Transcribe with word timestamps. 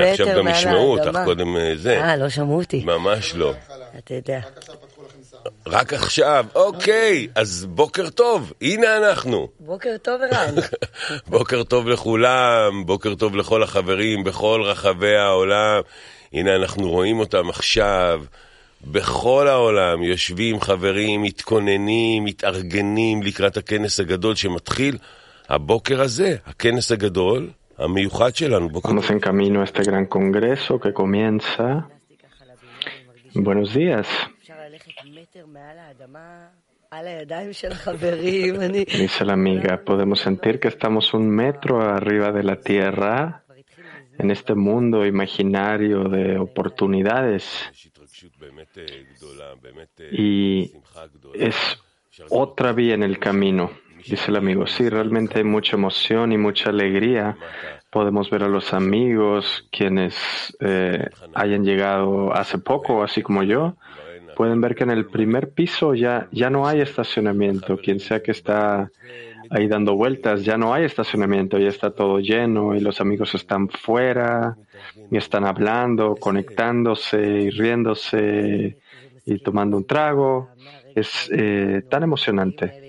עכשיו 0.00 0.26
גם 0.36 0.48
ישמעו 0.48 0.98
אותך. 0.98 1.18
קודם 1.24 1.56
אה, 1.56 1.72
זה. 1.76 2.00
אה, 2.00 2.16
לא 2.16 2.28
שמעו 2.28 2.58
אותי. 2.58 2.84
ממש 2.84 3.34
לא. 3.34 3.52
אתה 3.98 4.14
יודע. 4.14 4.40
רק 5.66 5.92
עכשיו, 5.92 6.46
אוקיי, 6.54 7.28
אז 7.34 7.66
בוקר 7.68 8.10
טוב, 8.10 8.52
הנה 8.62 8.96
אנחנו. 8.96 9.48
בוקר 9.60 9.96
טוב, 10.02 10.20
ערן. 10.22 10.54
בוקר 11.26 11.62
טוב 11.62 11.88
לכולם, 11.88 12.82
בוקר 12.86 13.14
טוב 13.14 13.36
לכל 13.36 13.62
החברים 13.62 14.24
בכל 14.24 14.62
רחבי 14.64 15.16
העולם. 15.16 15.80
הנה 16.32 16.56
אנחנו 16.56 16.90
רואים 16.90 17.20
אותם 17.20 17.48
עכשיו. 17.48 18.22
בכל 18.84 19.48
העולם 19.48 20.02
יושבים 20.02 20.60
חברים, 20.60 21.22
מתכוננים, 21.22 22.24
מתארגנים 22.24 23.22
לקראת 23.22 23.56
הכנס 23.56 24.00
הגדול 24.00 24.34
שמתחיל 24.34 24.98
הבוקר 25.48 26.02
הזה, 26.02 26.36
הכנס 26.46 26.92
הגדול 26.92 27.50
Vamos 27.78 29.08
en 29.10 29.20
camino 29.20 29.60
a 29.60 29.64
este 29.64 29.84
gran 29.84 30.06
congreso 30.06 30.80
que 30.80 30.92
comienza. 30.92 31.88
Buenos 33.34 33.72
días. 33.72 34.08
Dice 38.84 39.24
la 39.24 39.32
amiga, 39.34 39.80
podemos 39.84 40.20
sentir 40.20 40.58
que 40.58 40.66
estamos 40.66 41.14
un 41.14 41.30
metro 41.30 41.80
arriba 41.80 42.32
de 42.32 42.42
la 42.42 42.56
tierra 42.56 43.44
en 44.18 44.32
este 44.32 44.56
mundo 44.56 45.06
imaginario 45.06 46.08
de 46.08 46.36
oportunidades. 46.36 47.44
Y 50.10 50.72
es 51.34 51.54
otra 52.28 52.72
vía 52.72 52.94
en 52.94 53.04
el 53.04 53.20
camino 53.20 53.70
dice 54.08 54.30
el 54.30 54.36
amigo. 54.36 54.66
Sí, 54.66 54.88
realmente 54.88 55.38
hay 55.38 55.44
mucha 55.44 55.76
emoción 55.76 56.32
y 56.32 56.38
mucha 56.38 56.70
alegría. 56.70 57.36
Podemos 57.90 58.30
ver 58.30 58.42
a 58.42 58.48
los 58.48 58.74
amigos, 58.74 59.66
quienes 59.70 60.16
eh, 60.60 61.08
hayan 61.34 61.64
llegado 61.64 62.34
hace 62.34 62.58
poco, 62.58 63.02
así 63.02 63.22
como 63.22 63.42
yo. 63.42 63.76
Pueden 64.36 64.60
ver 64.60 64.74
que 64.74 64.84
en 64.84 64.90
el 64.90 65.06
primer 65.06 65.50
piso 65.50 65.94
ya, 65.94 66.28
ya 66.30 66.50
no 66.50 66.66
hay 66.66 66.80
estacionamiento. 66.80 67.76
Quien 67.78 67.98
sea 67.98 68.22
que 68.22 68.30
está 68.30 68.90
ahí 69.50 69.66
dando 69.66 69.94
vueltas, 69.94 70.44
ya 70.44 70.56
no 70.58 70.74
hay 70.74 70.84
estacionamiento, 70.84 71.58
ya 71.58 71.68
está 71.68 71.90
todo 71.90 72.20
lleno 72.20 72.74
y 72.74 72.80
los 72.80 73.00
amigos 73.00 73.34
están 73.34 73.68
fuera 73.68 74.56
y 75.10 75.16
están 75.16 75.44
hablando, 75.44 76.14
conectándose 76.16 77.20
y 77.20 77.50
riéndose 77.50 78.78
y 79.24 79.38
tomando 79.38 79.76
un 79.76 79.86
trago. 79.86 80.50
Es 80.94 81.30
eh, 81.32 81.82
tan 81.88 82.02
emocionante. 82.02 82.87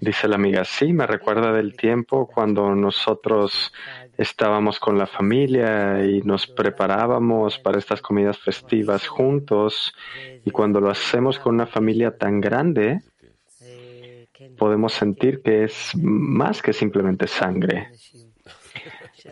Dice 0.00 0.28
la 0.28 0.36
amiga, 0.36 0.64
sí, 0.64 0.92
me 0.92 1.06
recuerda 1.06 1.52
del 1.52 1.76
tiempo 1.76 2.26
cuando 2.26 2.74
nosotros 2.74 3.72
estábamos 4.16 4.80
con 4.80 4.96
la 4.96 5.06
familia 5.06 6.02
y 6.04 6.22
nos 6.22 6.46
preparábamos 6.46 7.58
para 7.58 7.78
estas 7.78 8.00
comidas 8.00 8.38
festivas 8.38 9.06
juntos 9.06 9.94
y 10.44 10.50
cuando 10.50 10.80
lo 10.80 10.90
hacemos 10.90 11.38
con 11.38 11.54
una 11.54 11.66
familia 11.66 12.16
tan 12.16 12.40
grande, 12.40 13.00
podemos 14.56 14.94
sentir 14.94 15.42
que 15.42 15.64
es 15.64 15.92
más 15.96 16.62
que 16.62 16.72
simplemente 16.72 17.26
sangre. 17.26 17.88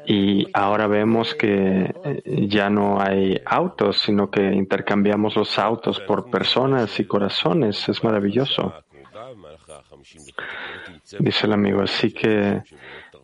Y 0.06 0.46
ahora 0.52 0.86
vemos 0.86 1.34
que 1.34 1.94
eh, 2.04 2.46
ya 2.48 2.68
no 2.68 3.00
hay 3.00 3.40
autos, 3.44 4.02
sino 4.02 4.30
que 4.30 4.42
intercambiamos 4.42 5.36
los 5.36 5.58
autos 5.58 6.00
por 6.00 6.30
personas 6.30 6.98
y 7.00 7.04
corazones. 7.04 7.88
Es 7.88 8.04
maravilloso. 8.04 8.74
Dice 11.18 11.46
el 11.46 11.52
amigo, 11.52 11.80
así 11.82 12.12
que 12.12 12.62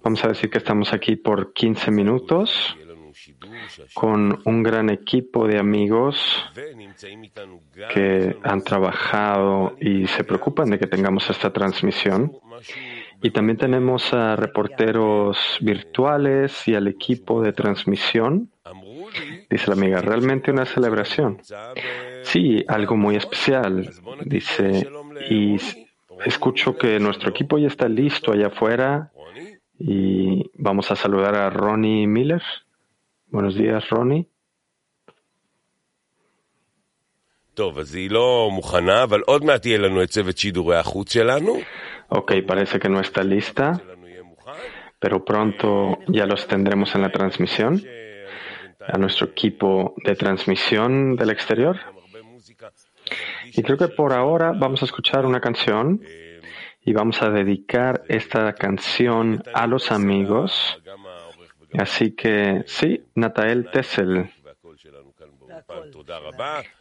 vamos 0.03 0.25
a 0.25 0.29
decir 0.29 0.51
que 0.51 0.59
estamos 0.59 0.93
aquí 0.93 1.17
por 1.17 1.53
15 1.53 1.91
minutos 1.91 2.77
con 3.95 4.41
un 4.45 4.63
gran 4.63 4.91
equipo 4.91 5.47
de 5.47 5.59
amigos 5.59 6.45
que 7.93 8.37
han 8.43 8.63
trabajado 8.63 9.77
y 9.81 10.07
se 10.07 10.25
preocupan 10.25 10.71
de 10.71 10.79
que 10.79 10.87
tengamos 10.87 11.29
esta 11.31 11.53
transmisión. 11.53 12.33
Y 13.23 13.31
también 13.31 13.57
tenemos 13.57 14.13
a 14.13 14.37
reporteros 14.37 15.59
virtuales 15.61 16.69
y 16.69 16.75
al 16.75 16.89
equipo 16.89 17.41
de 17.41 17.53
transmisión. 17.53 18.51
Dice 19.49 19.69
la 19.69 19.75
amiga, 19.75 20.01
realmente 20.01 20.51
una 20.51 20.67
celebración. 20.67 21.41
Sí, 22.23 22.65
algo 22.69 22.97
muy 22.97 23.17
especial. 23.17 23.91
Dice, 24.25 24.87
y 25.31 25.57
Escucho 26.25 26.77
que 26.77 26.99
nuestro 26.99 27.31
equipo 27.31 27.59
ya 27.59 27.69
está 27.69 27.89
listo 27.89 28.33
allá 28.33 28.49
afuera 28.49 29.13
y 29.79 30.51
vamos 30.55 30.91
a 30.91 30.97
saludar 30.97 31.35
a 31.37 31.51
Ronnie 31.51 32.07
Miller. 32.07 32.43
Buenos 33.29 33.55
días, 33.55 33.89
Ronnie. 33.91 34.29
Ok, 42.09 42.33
parece 42.47 42.79
que 42.79 42.89
no 42.89 43.01
está 43.01 43.23
lista, 43.23 43.81
pero 44.99 45.25
pronto 45.25 45.99
ya 46.09 46.27
los 46.27 46.47
tendremos 46.49 46.95
en 46.95 47.03
la 47.03 47.11
transmisión, 47.11 47.81
a 48.81 48.99
nuestro 48.99 49.29
equipo 49.29 49.95
de 50.05 50.17
transmisión 50.17 51.15
del 51.17 51.31
exterior. 51.31 51.79
Y 53.57 53.63
creo 53.63 53.79
que 53.79 53.89
por 53.89 54.13
ahora 54.13 54.53
vamos 54.53 54.83
a 54.83 54.85
escuchar 54.85 55.25
una 55.27 55.41
canción 55.41 56.01
y 56.85 56.93
vamos 56.93 57.23
a 57.23 57.31
dedicar 57.31 58.03
esta 58.09 58.53
canción 58.55 59.43
a 59.55 59.67
los 59.67 59.91
amigos. 59.93 60.81
Así 61.73 62.13
que 62.13 62.65
sí, 62.67 63.05
Natael 63.15 63.71
Tessel. 63.71 64.31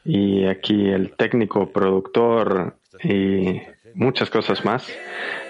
Y 0.03 0.45
aquí 0.45 0.89
el 0.89 1.15
técnico, 1.15 1.71
productor 1.71 2.77
y 3.03 3.61
muchas 3.93 4.29
cosas 4.29 4.65
más. 4.65 4.91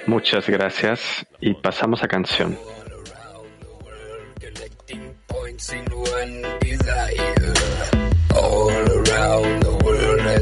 Muchas 0.08 0.50
gracias 0.50 1.26
y 1.40 1.54
pasamos 1.54 2.04
a 2.04 2.08
canción. 2.08 2.58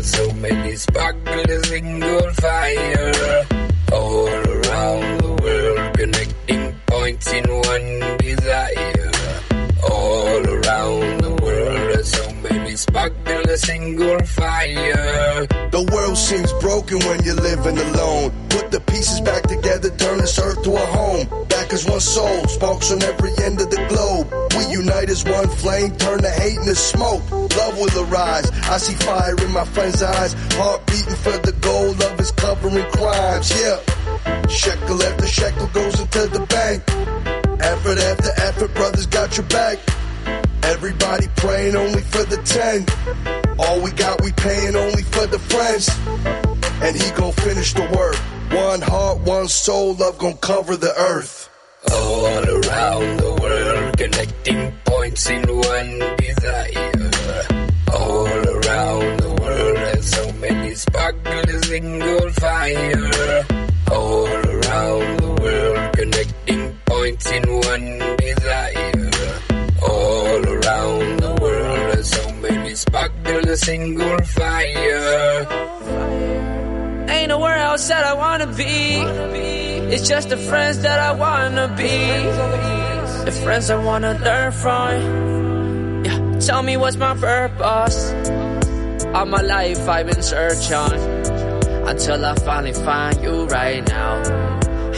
There's 0.02 0.16
so 0.16 0.34
many 0.34 0.76
sparkles 0.76 1.68
single 1.68 2.32
fire. 2.32 3.46
All 3.94 4.28
around 4.28 5.22
the 5.22 5.38
world, 5.44 5.98
connecting 5.98 6.76
points 6.88 7.32
in 7.32 7.46
one 7.48 8.18
desire. 8.18 9.12
All 9.84 10.42
around 10.48 11.22
the 11.22 11.38
world, 11.44 12.06
so 12.06 12.34
many 12.34 12.76
sparkles 12.76 13.62
single 13.62 14.20
fire. 14.26 15.46
The 15.70 15.88
world 15.94 16.18
seems 16.18 16.52
broken 16.54 17.00
when 17.00 17.24
you're 17.24 17.36
living 17.36 17.78
alone. 17.78 18.41
Pieces 19.02 19.22
back 19.22 19.42
together, 19.48 19.90
turn 19.98 20.20
this 20.20 20.38
earth 20.38 20.62
to 20.62 20.76
a 20.76 20.86
home. 20.94 21.26
Back 21.48 21.74
as 21.74 21.90
one 21.90 22.00
soul, 22.00 22.46
sparks 22.46 22.92
on 22.92 23.02
every 23.02 23.32
end 23.44 23.60
of 23.60 23.72
the 23.72 23.84
globe. 23.90 24.30
We 24.56 24.72
unite 24.72 25.10
as 25.10 25.24
one 25.24 25.50
flame, 25.50 25.96
turn 25.98 26.22
the 26.22 26.30
hate 26.30 26.58
into 26.58 26.76
smoke. 26.76 27.24
Love 27.32 27.80
will 27.80 28.06
arise. 28.06 28.52
I 28.70 28.78
see 28.78 28.94
fire 28.94 29.36
in 29.44 29.52
my 29.54 29.66
friend's 29.66 30.04
eyes. 30.04 30.36
Heart 30.54 30.86
beating 30.86 31.16
for 31.16 31.36
the 31.36 31.52
goal, 31.62 31.94
love 31.94 32.20
is 32.20 32.30
covering 32.30 32.86
crimes. 32.92 33.50
Yeah. 33.60 33.82
Shekel 34.46 35.02
after 35.02 35.26
shekel 35.26 35.68
goes 35.74 36.00
into 36.00 36.28
the 36.28 36.46
bank. 36.46 36.84
Effort 37.60 37.98
after 37.98 38.32
effort, 38.38 38.72
brothers 38.76 39.08
got 39.08 39.36
your 39.36 39.48
back. 39.48 39.80
Everybody 40.62 41.26
praying 41.38 41.76
only 41.76 42.04
for 42.04 42.24
the 42.26 42.38
10. 42.38 42.86
All 43.58 43.82
we 43.82 43.90
got, 43.94 44.22
we 44.22 44.32
paying 44.34 44.76
only 44.76 45.02
for 45.02 45.26
the 45.26 45.40
friends. 45.40 45.90
And 46.86 46.96
he 46.96 47.10
gon' 47.18 47.32
finish 47.32 47.74
the 47.74 47.90
work. 47.98 48.41
One 48.54 48.82
heart, 48.82 49.20
one 49.20 49.48
soul, 49.48 49.96
love 49.96 50.18
gon' 50.18 50.36
cover 50.38 50.76
the 50.76 50.94
earth. 50.98 51.50
All 51.90 52.26
around 52.26 53.18
the 53.18 53.38
world, 53.42 53.98
connecting 53.98 54.74
points 54.84 55.30
in 55.30 55.44
one 55.48 56.00
desire. 56.18 56.92
All 57.94 58.28
around 58.28 59.20
the 59.22 59.38
world, 59.40 59.78
there's 59.78 60.06
so 60.06 60.32
many 60.34 60.76
sparkles 60.76 61.54
a 61.54 61.64
single 61.64 62.30
fire. 62.32 63.46
All 63.90 64.28
around 64.28 65.20
the 65.22 65.38
world, 65.42 65.94
connecting 65.96 66.78
points 66.86 67.32
in 67.32 67.44
one 67.50 68.18
desire. 68.18 69.12
All 69.82 70.46
around 70.46 71.20
the 71.22 71.38
world, 71.42 71.94
there's 71.94 72.10
so 72.10 72.32
many 72.34 72.76
sparkles 72.76 73.46
a 73.46 73.56
single 73.56 74.22
fire. 74.26 75.71
Nowhere 77.32 77.60
else 77.60 77.88
that 77.88 78.04
I 78.04 78.14
wanna 78.14 78.46
be. 78.46 79.00
It's 79.94 80.06
just 80.06 80.28
the 80.28 80.36
friends 80.36 80.82
that 80.82 81.00
I 81.00 81.14
wanna 81.14 81.70
be. 81.78 81.96
The 83.24 83.32
friends 83.32 83.70
I 83.70 83.78
wanna 83.78 84.20
learn 84.20 84.52
from. 84.52 86.04
Yeah, 86.04 86.40
tell 86.42 86.62
me 86.62 86.76
what's 86.76 86.98
my 86.98 87.16
purpose. 87.16 88.00
All 89.16 89.28
my 89.28 89.44
life 89.56 89.88
I've 89.88 90.08
been 90.08 90.22
searching 90.22 91.00
until 91.92 92.26
I 92.26 92.36
finally 92.36 92.74
find 92.74 93.16
you 93.24 93.46
right 93.46 93.82
now. 93.88 94.14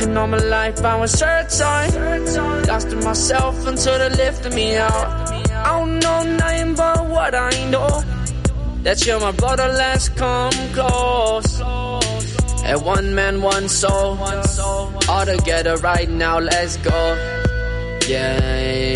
And 0.02 0.18
all 0.18 0.26
my 0.26 0.44
life 0.58 0.84
I 0.84 0.96
was 0.96 1.12
searching, 1.12 2.66
lost 2.68 2.88
in 2.88 3.04
myself 3.04 3.68
until 3.68 4.00
they 4.00 4.10
lifted 4.10 4.54
me 4.56 4.78
out. 4.78 5.08
I 5.68 5.70
don't 5.78 6.00
know 6.00 6.24
nothing 6.24 6.74
but 6.74 7.06
what 7.10 7.36
I 7.36 7.52
know. 7.70 8.02
That 8.82 9.06
you're 9.06 9.20
my 9.20 9.34
brother, 9.34 9.68
let's 9.68 10.10
come 10.10 10.52
close. 10.74 11.62
And 12.65 12.81
one 12.86 13.13
man, 13.13 13.42
one 13.42 13.68
soul. 13.68 14.18
All 15.10 15.25
together 15.25 15.75
right 15.77 16.10
now, 16.10 16.39
let's 16.39 16.77
go. 16.77 17.15
Yeah. 18.07 18.95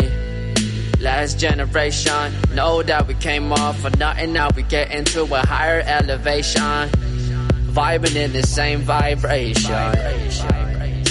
Last 1.00 1.38
generation, 1.38 2.32
know 2.54 2.82
that 2.82 3.06
we 3.06 3.14
came 3.14 3.52
off 3.52 3.80
for 3.80 3.90
nothing. 3.90 4.32
Now 4.32 4.48
we 4.56 4.62
get 4.62 4.90
into 4.90 5.22
a 5.22 5.46
higher 5.46 5.80
elevation. 5.80 6.88
Vibing 7.72 8.16
in 8.16 8.32
the 8.32 8.42
same 8.42 8.80
vibration. 8.80 9.70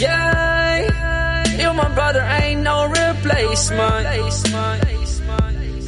Yeah. 0.02 1.48
You, 1.58 1.74
my 1.74 1.90
brother, 1.94 2.22
ain't 2.22 2.62
no 2.62 2.88
replacement. 2.88 4.08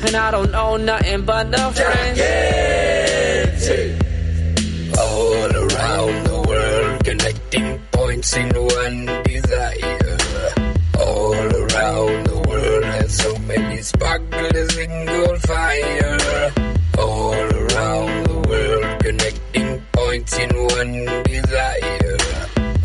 And 0.01 0.15
I 0.15 0.31
don't 0.31 0.51
know 0.51 0.77
nothing 0.77 1.25
but 1.25 1.51
the 1.51 1.57
friends. 1.75 2.19
All 4.97 5.55
around 5.55 6.28
connecting 8.19 8.51
in 8.51 8.65
one 8.65 9.05
desire. 9.23 10.17
All 10.99 11.33
around 11.33 12.27
the 12.27 12.43
world, 12.47 12.83
there's 12.83 13.13
so 13.13 13.37
many 13.39 13.81
sparklers 13.81 14.75
single 14.75 15.35
fire. 15.37 16.51
All 16.97 17.33
around 17.33 18.27
the 18.27 18.39
world, 18.49 18.99
connecting 18.99 19.81
points 19.93 20.37
in 20.37 20.49
one 20.49 21.23
desire. 21.23 22.17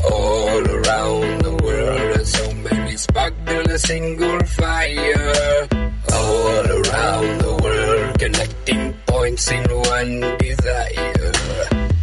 All 0.09 0.63
around 0.71 1.41
the 1.43 1.57
world, 1.65 2.15
there's 2.15 2.29
so 2.29 2.53
many 2.55 2.97
sparklers 2.97 3.83
single 3.83 4.41
fire. 4.47 5.69
All 6.13 6.67
around 6.79 7.41
the 7.41 7.59
world, 7.61 8.19
connecting 8.21 8.95
points 9.07 9.51
in 9.51 9.65
one 9.99 10.21
desire. 10.39 11.33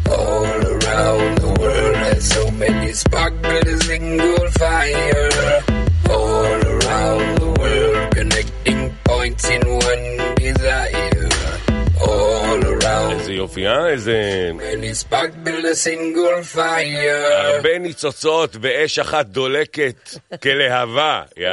All 0.09 0.60
around 0.90 1.38
the 1.44 1.52
world, 1.60 1.96
there's 2.04 2.26
so 2.36 2.50
many 2.62 2.92
sparklers 2.92 3.80
single 3.86 4.46
fire. 4.60 5.28
All 6.16 6.60
around 6.74 7.28
the 7.42 7.50
world, 7.60 8.14
connecting 8.16 8.80
points 9.04 9.44
in 9.56 9.62
one 9.90 10.06
desire. 10.36 11.28
All 12.00 12.60
around 12.72 13.12
איזה 13.12 13.32
יופי, 13.32 13.66
אה? 13.66 13.88
איזה... 13.88 14.50
many 14.54 14.94
sparklers 15.04 15.78
single 15.84 16.56
fire. 16.56 17.34
הרבה 17.44 17.78
ניצוצות 17.78 18.56
ואש 18.60 18.98
אחת 18.98 19.26
דולקת 19.26 20.10
כלהבה. 20.42 21.22
יא... 21.36 21.48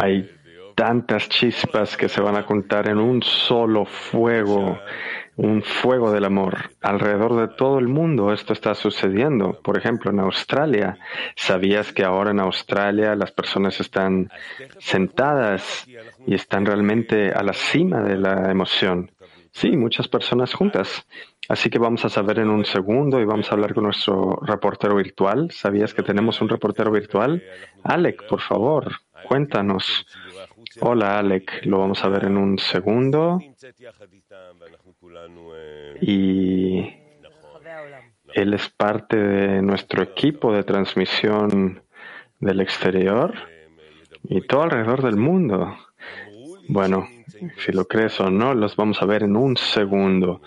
Hay 0.00 0.36
tantas 0.76 1.28
chispas 1.28 1.96
que 1.96 2.08
se 2.08 2.20
van 2.20 2.36
a 2.36 2.42
juntar 2.42 2.86
en 2.88 2.98
un 2.98 3.22
solo 3.22 3.86
fuego, 3.86 4.78
un 5.41 5.63
fuego 5.63 6.11
del 6.11 6.25
amor. 6.25 6.69
Alrededor 6.81 7.35
de 7.35 7.47
todo 7.55 7.79
el 7.79 7.87
mundo 7.87 8.31
esto 8.31 8.53
está 8.53 8.75
sucediendo. 8.75 9.59
Por 9.63 9.75
ejemplo, 9.75 10.11
en 10.11 10.19
Australia, 10.19 10.99
¿sabías 11.35 11.91
que 11.91 12.03
ahora 12.03 12.29
en 12.29 12.39
Australia 12.39 13.15
las 13.15 13.31
personas 13.31 13.79
están 13.79 14.29
sentadas 14.77 15.87
y 16.27 16.35
están 16.35 16.65
realmente 16.65 17.31
a 17.31 17.41
la 17.41 17.53
cima 17.53 18.01
de 18.01 18.17
la 18.17 18.51
emoción? 18.51 19.09
Sí, 19.51 19.75
muchas 19.75 20.07
personas 20.07 20.53
juntas. 20.53 21.07
Así 21.49 21.71
que 21.71 21.79
vamos 21.79 22.05
a 22.05 22.09
saber 22.09 22.37
en 22.37 22.49
un 22.49 22.63
segundo 22.63 23.19
y 23.19 23.25
vamos 23.25 23.49
a 23.49 23.55
hablar 23.55 23.73
con 23.73 23.85
nuestro 23.85 24.39
reportero 24.43 24.95
virtual. 24.95 25.49
¿Sabías 25.51 25.93
que 25.95 26.03
tenemos 26.03 26.39
un 26.39 26.49
reportero 26.49 26.91
virtual? 26.91 27.43
Alec, 27.83 28.27
por 28.27 28.41
favor, 28.41 28.91
cuéntanos. 29.27 30.05
Hola, 30.79 31.19
Alec. 31.19 31.65
Lo 31.65 31.79
vamos 31.79 32.03
a 32.03 32.09
ver 32.09 32.25
en 32.25 32.37
un 32.37 32.57
segundo. 32.57 33.39
Y 36.01 36.93
él 38.33 38.53
es 38.53 38.69
parte 38.69 39.17
de 39.17 39.61
nuestro 39.61 40.03
equipo 40.03 40.53
de 40.53 40.63
transmisión 40.63 41.83
del 42.39 42.61
exterior 42.61 43.33
y 44.23 44.41
todo 44.41 44.63
alrededor 44.63 45.01
del 45.03 45.17
mundo. 45.17 45.75
Bueno, 46.67 47.07
si 47.57 47.71
lo 47.71 47.85
crees 47.85 48.19
o 48.19 48.29
no, 48.29 48.53
los 48.53 48.75
vamos 48.75 49.01
a 49.01 49.05
ver 49.05 49.23
en 49.23 49.35
un 49.35 49.57
segundo. 49.57 50.41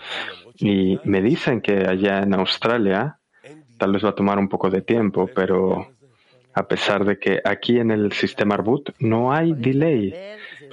Y 0.57 0.99
me 1.05 1.21
dicen 1.21 1.61
que 1.61 1.87
allá 1.87 2.21
en 2.21 2.35
Australia, 2.35 3.19
tal 3.79 3.93
vez 3.93 4.05
va 4.05 4.11
a 4.11 4.15
tomar 4.15 4.39
un 4.39 4.49
poco 4.49 4.71
de 4.71 4.83
tiempo, 4.83 5.29
pero 5.35 5.89
a 6.55 6.69
pesar 6.69 7.05
de 7.05 7.19
que 7.19 7.41
aquí 7.45 7.79
en 7.79 7.91
el 7.91 8.12
sistema 8.12 8.55
Arbut 8.55 8.91
no 9.00 9.33
hay 9.33 9.53
delay, 9.53 10.15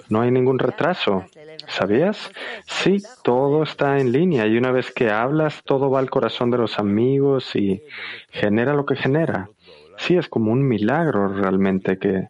no 0.09 0.21
hay 0.21 0.31
ningún 0.31 0.59
retraso. 0.59 1.25
¿Sabías? 1.71 2.31
Sí, 2.65 3.01
todo 3.23 3.63
está 3.63 3.97
en 3.97 4.11
línea 4.11 4.45
y 4.45 4.57
una 4.57 4.71
vez 4.71 4.91
que 4.91 5.09
hablas, 5.09 5.63
todo 5.63 5.89
va 5.89 5.99
al 5.99 6.09
corazón 6.09 6.51
de 6.51 6.57
los 6.57 6.77
amigos 6.79 7.55
y 7.55 7.81
genera 8.29 8.73
lo 8.73 8.85
que 8.85 8.95
genera. 8.95 9.49
Sí, 9.97 10.17
es 10.17 10.27
como 10.27 10.51
un 10.51 10.67
milagro 10.67 11.29
realmente 11.29 11.97
que 11.97 12.27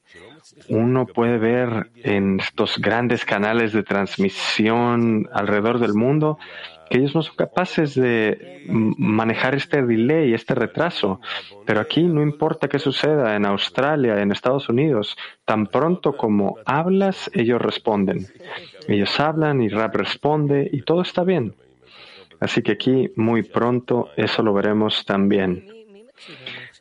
uno 0.70 1.08
puede 1.08 1.38
ver 1.40 1.90
en 2.04 2.40
estos 2.40 2.78
grandes 2.78 3.26
canales 3.26 3.74
de 3.74 3.84
transmisión 3.84 5.28
alrededor 5.34 5.80
del 5.80 5.96
mundo 5.96 6.38
que 6.92 6.98
ellos 6.98 7.16
no 7.16 7.24
son 7.24 7.36
capaces 7.38 7.96
de 7.96 8.64
manejar 8.68 9.56
este 9.56 9.82
delay, 9.82 10.34
este 10.34 10.54
retraso. 10.54 11.22
Pero 11.66 11.80
aquí 11.80 12.04
no 12.04 12.22
importa 12.22 12.68
qué 12.68 12.80
suceda 12.80 13.38
en 13.38 13.46
Australia, 13.46 14.22
en 14.22 14.32
Estados 14.32 14.68
Unidos, 14.68 15.16
tan 15.46 15.68
pronto 15.68 16.18
como 16.18 16.58
hablas, 16.66 17.32
ellos 17.34 17.62
responden. 17.62 18.28
Ellos 18.90 19.18
hablan 19.22 19.62
y 19.62 19.70
rap 19.70 19.96
responde 19.96 20.70
y 20.72 20.82
todo 20.82 21.02
está 21.02 21.24
bien. 21.24 21.56
Así 22.42 22.62
que 22.62 22.74
aquí 22.74 23.10
muy 23.16 23.44
pronto 23.44 24.10
eso 24.18 24.44
lo 24.44 24.54
veremos 24.54 25.06
también. 25.06 25.66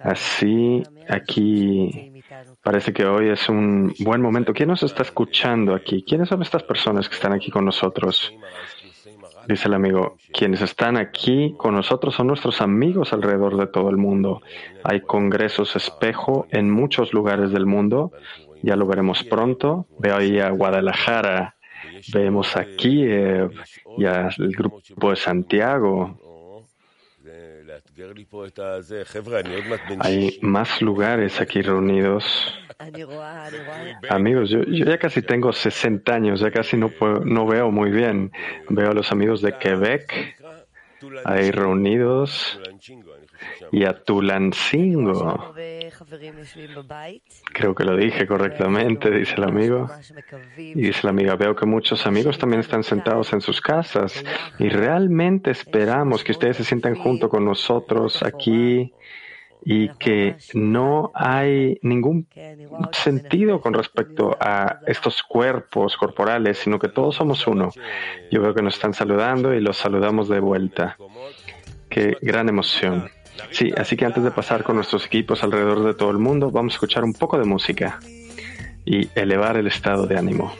Así, 0.00 0.82
aquí 1.08 2.22
parece 2.62 2.92
que 2.92 3.04
hoy 3.04 3.28
es 3.28 3.48
un 3.48 3.94
buen 4.00 4.20
momento. 4.20 4.52
¿Quién 4.52 4.70
nos 4.70 4.82
está 4.82 5.04
escuchando 5.04 5.72
aquí? 5.72 6.02
¿Quiénes 6.02 6.28
son 6.28 6.42
estas 6.42 6.64
personas 6.64 7.08
que 7.08 7.14
están 7.14 7.32
aquí 7.32 7.50
con 7.50 7.64
nosotros? 7.64 8.34
Dice 9.48 9.68
el 9.68 9.74
amigo, 9.74 10.16
quienes 10.32 10.60
están 10.60 10.96
aquí 10.96 11.54
con 11.56 11.74
nosotros 11.74 12.14
son 12.14 12.28
nuestros 12.28 12.60
amigos 12.60 13.12
alrededor 13.12 13.56
de 13.56 13.66
todo 13.66 13.90
el 13.90 13.96
mundo. 13.96 14.42
Hay 14.84 15.00
congresos 15.00 15.76
espejo 15.76 16.46
en 16.50 16.70
muchos 16.70 17.12
lugares 17.12 17.50
del 17.50 17.66
mundo. 17.66 18.12
Ya 18.62 18.76
lo 18.76 18.86
veremos 18.86 19.24
pronto. 19.24 19.86
Veo 19.98 20.16
ahí 20.16 20.38
a 20.38 20.50
Guadalajara, 20.50 21.56
vemos 22.12 22.56
a 22.56 22.64
Kiev 22.64 23.52
y 23.98 24.04
al 24.04 24.32
grupo 24.56 25.10
de 25.10 25.16
Santiago. 25.16 26.18
Hay 30.00 30.38
más 30.42 30.80
lugares 30.80 31.40
aquí 31.40 31.62
reunidos. 31.62 32.54
Amigos, 34.08 34.50
yo, 34.50 34.62
ya 34.62 34.98
casi 34.98 35.22
tengo 35.22 35.52
60 35.52 36.14
años, 36.14 36.40
ya 36.40 36.50
casi 36.50 36.76
no, 36.76 36.88
puedo, 36.88 37.24
no 37.24 37.46
veo 37.46 37.70
muy 37.70 37.90
bien. 37.90 38.32
Veo 38.68 38.90
a 38.90 38.94
los 38.94 39.12
amigos 39.12 39.42
de 39.42 39.56
Quebec 39.58 40.36
ahí 41.24 41.50
reunidos 41.50 42.60
y 43.72 43.84
a 43.84 44.02
Tulancingo. 44.02 45.54
Creo 47.52 47.74
que 47.74 47.84
lo 47.84 47.96
dije 47.96 48.26
correctamente, 48.26 49.10
dice 49.10 49.34
el 49.36 49.44
amigo. 49.44 49.88
Y 50.56 50.80
dice 50.80 51.00
la 51.04 51.10
amiga, 51.10 51.36
veo 51.36 51.54
que 51.54 51.66
muchos 51.66 52.06
amigos 52.06 52.38
también 52.38 52.60
están 52.60 52.82
sentados 52.82 53.32
en 53.32 53.40
sus 53.40 53.60
casas 53.60 54.24
y 54.58 54.68
realmente 54.68 55.50
esperamos 55.50 56.24
que 56.24 56.32
ustedes 56.32 56.56
se 56.56 56.64
sientan 56.64 56.94
junto 56.96 57.28
con 57.28 57.44
nosotros 57.44 58.22
aquí 58.22 58.92
y 59.62 59.88
que 59.90 60.36
no 60.54 61.12
hay 61.14 61.78
ningún 61.82 62.26
sentido 62.92 63.60
con 63.60 63.74
respecto 63.74 64.36
a 64.40 64.80
estos 64.86 65.22
cuerpos 65.22 65.96
corporales, 65.96 66.58
sino 66.58 66.78
que 66.78 66.88
todos 66.88 67.16
somos 67.16 67.46
uno. 67.46 67.70
Yo 68.30 68.40
veo 68.40 68.54
que 68.54 68.62
nos 68.62 68.74
están 68.74 68.94
saludando 68.94 69.54
y 69.54 69.60
los 69.60 69.76
saludamos 69.76 70.28
de 70.28 70.40
vuelta. 70.40 70.96
Qué 71.88 72.16
gran 72.22 72.48
emoción. 72.48 73.10
Sí, 73.52 73.70
así 73.76 73.96
que 73.96 74.04
antes 74.04 74.22
de 74.22 74.30
pasar 74.30 74.62
con 74.62 74.76
nuestros 74.76 75.06
equipos 75.06 75.42
alrededor 75.42 75.84
de 75.84 75.94
todo 75.94 76.10
el 76.10 76.18
mundo, 76.18 76.50
vamos 76.50 76.74
a 76.74 76.76
escuchar 76.76 77.04
un 77.04 77.12
poco 77.12 77.38
de 77.38 77.44
música 77.44 77.98
y 78.84 79.08
elevar 79.14 79.56
el 79.56 79.66
estado 79.66 80.06
de 80.06 80.18
ánimo. 80.18 80.52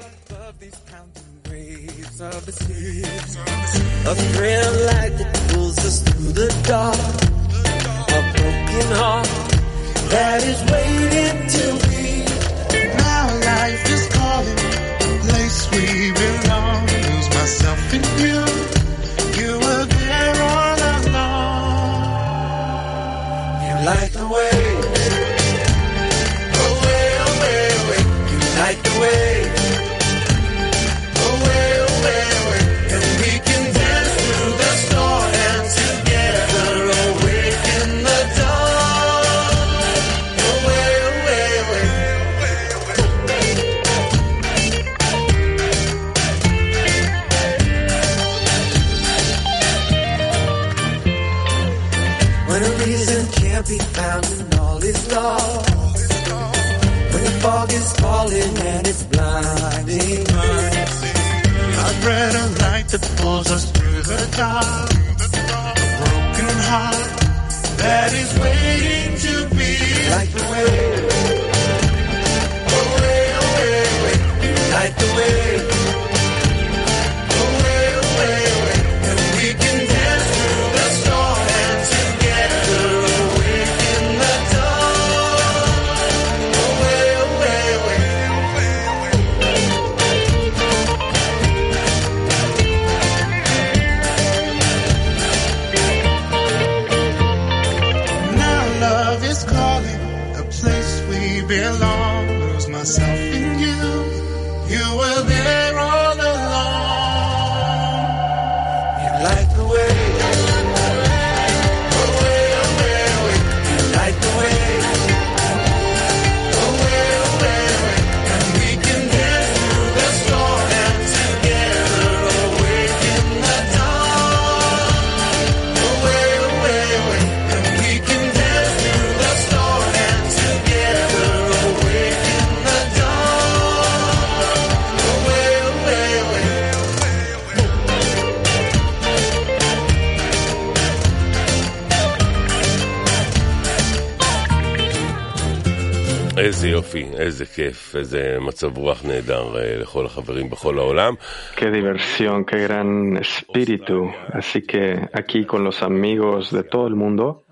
יופי, 146.90 147.06
איזה 147.18 147.46
כיף, 147.46 147.96
איזה 147.96 148.38
מצב 148.42 148.78
רוח 148.78 149.06
נהדר 149.06 149.58
אה, 149.58 149.78
לכל 149.78 150.06
החברים 150.06 150.50
בכל 150.50 150.78
העולם. 150.80 151.14
Qué 151.58 151.66
diversión, 151.72 152.44
qué 152.46 152.58
gran 152.68 153.18
espíritu. 153.18 153.98
Así 154.40 154.62
que 154.62 154.84
aquí 155.14 155.46
con 155.46 155.64
los 155.64 155.82
amigos 155.84 156.52
de 156.52 156.64
todo 156.64 156.88
el 156.88 156.96
mundo, 156.96 157.44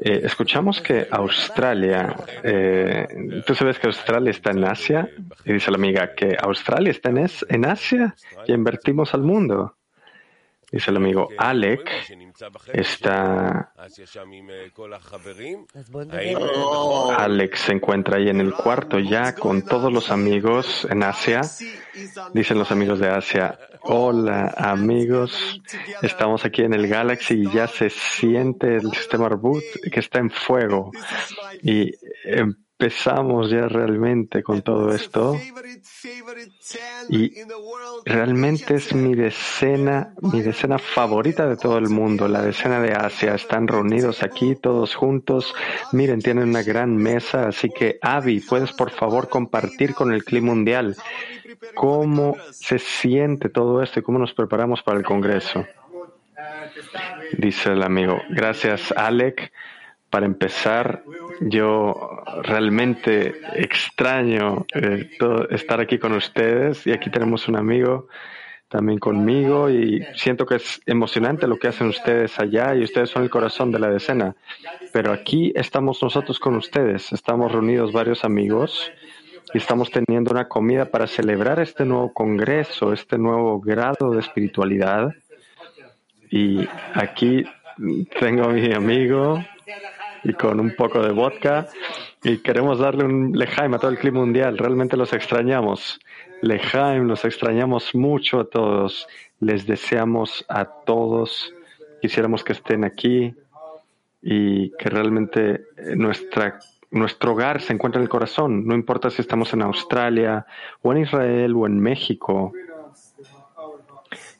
eh, 0.00 0.20
escuchamos 0.24 0.80
que 0.80 1.06
Australia, 1.10 2.16
eh, 2.42 3.06
tú 3.46 3.54
sabes 3.54 3.78
que 3.78 3.86
Australia 3.86 4.30
está 4.30 4.50
en 4.50 4.64
Asia, 4.64 5.08
y 5.44 5.52
dice 5.52 5.70
la 5.70 5.76
amiga 5.76 6.14
que 6.18 6.36
Australia 6.50 6.90
está 6.90 7.10
en, 7.10 7.18
es- 7.18 7.46
en 7.48 7.64
Asia 7.64 8.14
y 8.48 8.52
invertimos 8.52 9.14
al 9.14 9.22
mundo. 9.22 9.74
Dice 10.71 10.91
el 10.91 10.97
amigo 10.97 11.29
Alec, 11.37 11.89
está. 12.73 13.73
Oh. 16.37 17.11
Alec 17.17 17.55
se 17.55 17.71
encuentra 17.73 18.17
ahí 18.17 18.29
en 18.29 18.39
el 18.39 18.53
cuarto 18.53 18.99
ya 18.99 19.33
con 19.33 19.63
todos 19.63 19.91
los 19.91 20.11
amigos 20.11 20.85
en 20.89 21.03
Asia. 21.03 21.41
Dicen 22.33 22.59
los 22.59 22.71
amigos 22.71 22.99
de 22.99 23.09
Asia, 23.09 23.57
hola 23.81 24.53
amigos, 24.57 25.59
estamos 26.03 26.45
aquí 26.45 26.61
en 26.61 26.73
el 26.73 26.87
Galaxy 26.87 27.45
y 27.45 27.51
ya 27.51 27.67
se 27.67 27.89
siente 27.89 28.75
el 28.75 28.91
sistema 28.91 29.27
Reboot 29.27 29.63
que 29.91 29.99
está 29.99 30.19
en 30.19 30.29
fuego. 30.29 30.91
Y. 31.63 31.91
Em, 32.25 32.55
empezamos 32.79 33.49
ya 33.49 33.67
realmente 33.67 34.41
con 34.41 34.61
todo 34.61 34.93
esto. 34.93 35.37
Y 37.09 37.33
realmente 38.05 38.75
es 38.75 38.95
mi 38.95 39.15
decena, 39.15 40.13
mi 40.21 40.41
decena 40.41 40.79
favorita 40.79 41.45
de 41.45 41.57
todo 41.57 41.77
el 41.77 41.89
mundo, 41.89 42.29
la 42.29 42.41
decena 42.41 42.79
de 42.79 42.93
Asia. 42.93 43.35
Están 43.35 43.67
reunidos 43.67 44.23
aquí 44.23 44.55
todos 44.55 44.95
juntos. 44.95 45.53
Miren, 45.91 46.21
tienen 46.21 46.47
una 46.47 46.63
gran 46.63 46.95
mesa, 46.95 47.49
así 47.49 47.69
que 47.69 47.99
Avi, 48.01 48.39
puedes 48.39 48.71
por 48.71 48.91
favor 48.91 49.27
compartir 49.27 49.93
con 49.93 50.13
el 50.13 50.23
clima 50.23 50.47
mundial 50.47 50.95
cómo 51.75 52.37
se 52.51 52.79
siente 52.79 53.49
todo 53.49 53.83
esto 53.83 53.99
y 53.99 54.03
cómo 54.03 54.19
nos 54.19 54.33
preparamos 54.33 54.81
para 54.83 54.97
el 54.97 55.03
Congreso. 55.03 55.65
Dice 57.37 57.73
el 57.73 57.83
amigo. 57.83 58.21
Gracias, 58.29 58.93
Alec. 58.93 59.51
Para 60.09 60.25
empezar, 60.25 61.03
yo 61.41 62.23
realmente 62.43 63.35
extraño 63.55 64.65
eh, 64.73 65.11
todo- 65.19 65.47
estar 65.49 65.79
aquí 65.79 65.99
con 65.99 66.13
ustedes 66.13 66.87
y 66.87 66.91
aquí 66.91 67.09
tenemos 67.11 67.47
un 67.47 67.55
amigo 67.55 68.07
también 68.69 68.99
conmigo 68.99 69.69
y 69.69 70.03
siento 70.15 70.45
que 70.45 70.55
es 70.55 70.81
emocionante 70.85 71.47
lo 71.47 71.57
que 71.57 71.67
hacen 71.69 71.87
ustedes 71.87 72.39
allá 72.39 72.75
y 72.75 72.83
ustedes 72.83 73.09
son 73.09 73.23
el 73.23 73.29
corazón 73.29 73.71
de 73.71 73.79
la 73.79 73.89
decena. 73.89 74.35
Pero 74.93 75.11
aquí 75.11 75.51
estamos 75.55 76.01
nosotros 76.01 76.39
con 76.39 76.55
ustedes, 76.55 77.11
estamos 77.11 77.51
reunidos 77.51 77.91
varios 77.91 78.23
amigos 78.23 78.91
y 79.53 79.57
estamos 79.57 79.89
teniendo 79.89 80.31
una 80.31 80.47
comida 80.47 80.85
para 80.85 81.07
celebrar 81.07 81.59
este 81.59 81.83
nuevo 81.85 82.13
congreso, 82.13 82.93
este 82.93 83.17
nuevo 83.17 83.59
grado 83.59 84.11
de 84.11 84.19
espiritualidad. 84.19 85.13
Y 86.29 86.67
aquí 86.93 87.43
tengo 88.19 88.43
a 88.43 88.49
mi 88.49 88.71
amigo 88.73 89.43
y 90.23 90.33
con 90.33 90.59
un 90.59 90.75
poco 90.75 91.01
de 91.01 91.11
vodka 91.11 91.67
y 92.23 92.39
queremos 92.39 92.79
darle 92.79 93.05
un 93.05 93.31
lejaim 93.31 93.73
a 93.73 93.79
todo 93.79 93.91
el 93.91 93.97
clima 93.97 94.19
mundial. 94.19 94.57
Realmente 94.57 94.97
los 94.97 95.13
extrañamos. 95.13 95.99
Lejaim, 96.41 97.07
los 97.07 97.25
extrañamos 97.25 97.95
mucho 97.95 98.41
a 98.41 98.49
todos. 98.49 99.07
Les 99.39 99.65
deseamos 99.65 100.45
a 100.49 100.65
todos. 100.65 101.53
Quisiéramos 102.01 102.43
que 102.43 102.53
estén 102.53 102.83
aquí 102.83 103.33
y 104.21 104.71
que 104.71 104.89
realmente 104.89 105.67
eh, 105.77 105.95
nuestra, 105.95 106.59
nuestro 106.91 107.33
hogar 107.33 107.61
se 107.61 107.73
encuentre 107.73 107.99
en 107.99 108.03
el 108.03 108.09
corazón. 108.09 108.65
No 108.67 108.75
importa 108.75 109.09
si 109.09 109.21
estamos 109.21 109.53
en 109.53 109.61
Australia 109.61 110.45
o 110.81 110.91
en 110.91 110.99
Israel 110.99 111.55
o 111.55 111.65
en 111.65 111.79
México. 111.79 112.51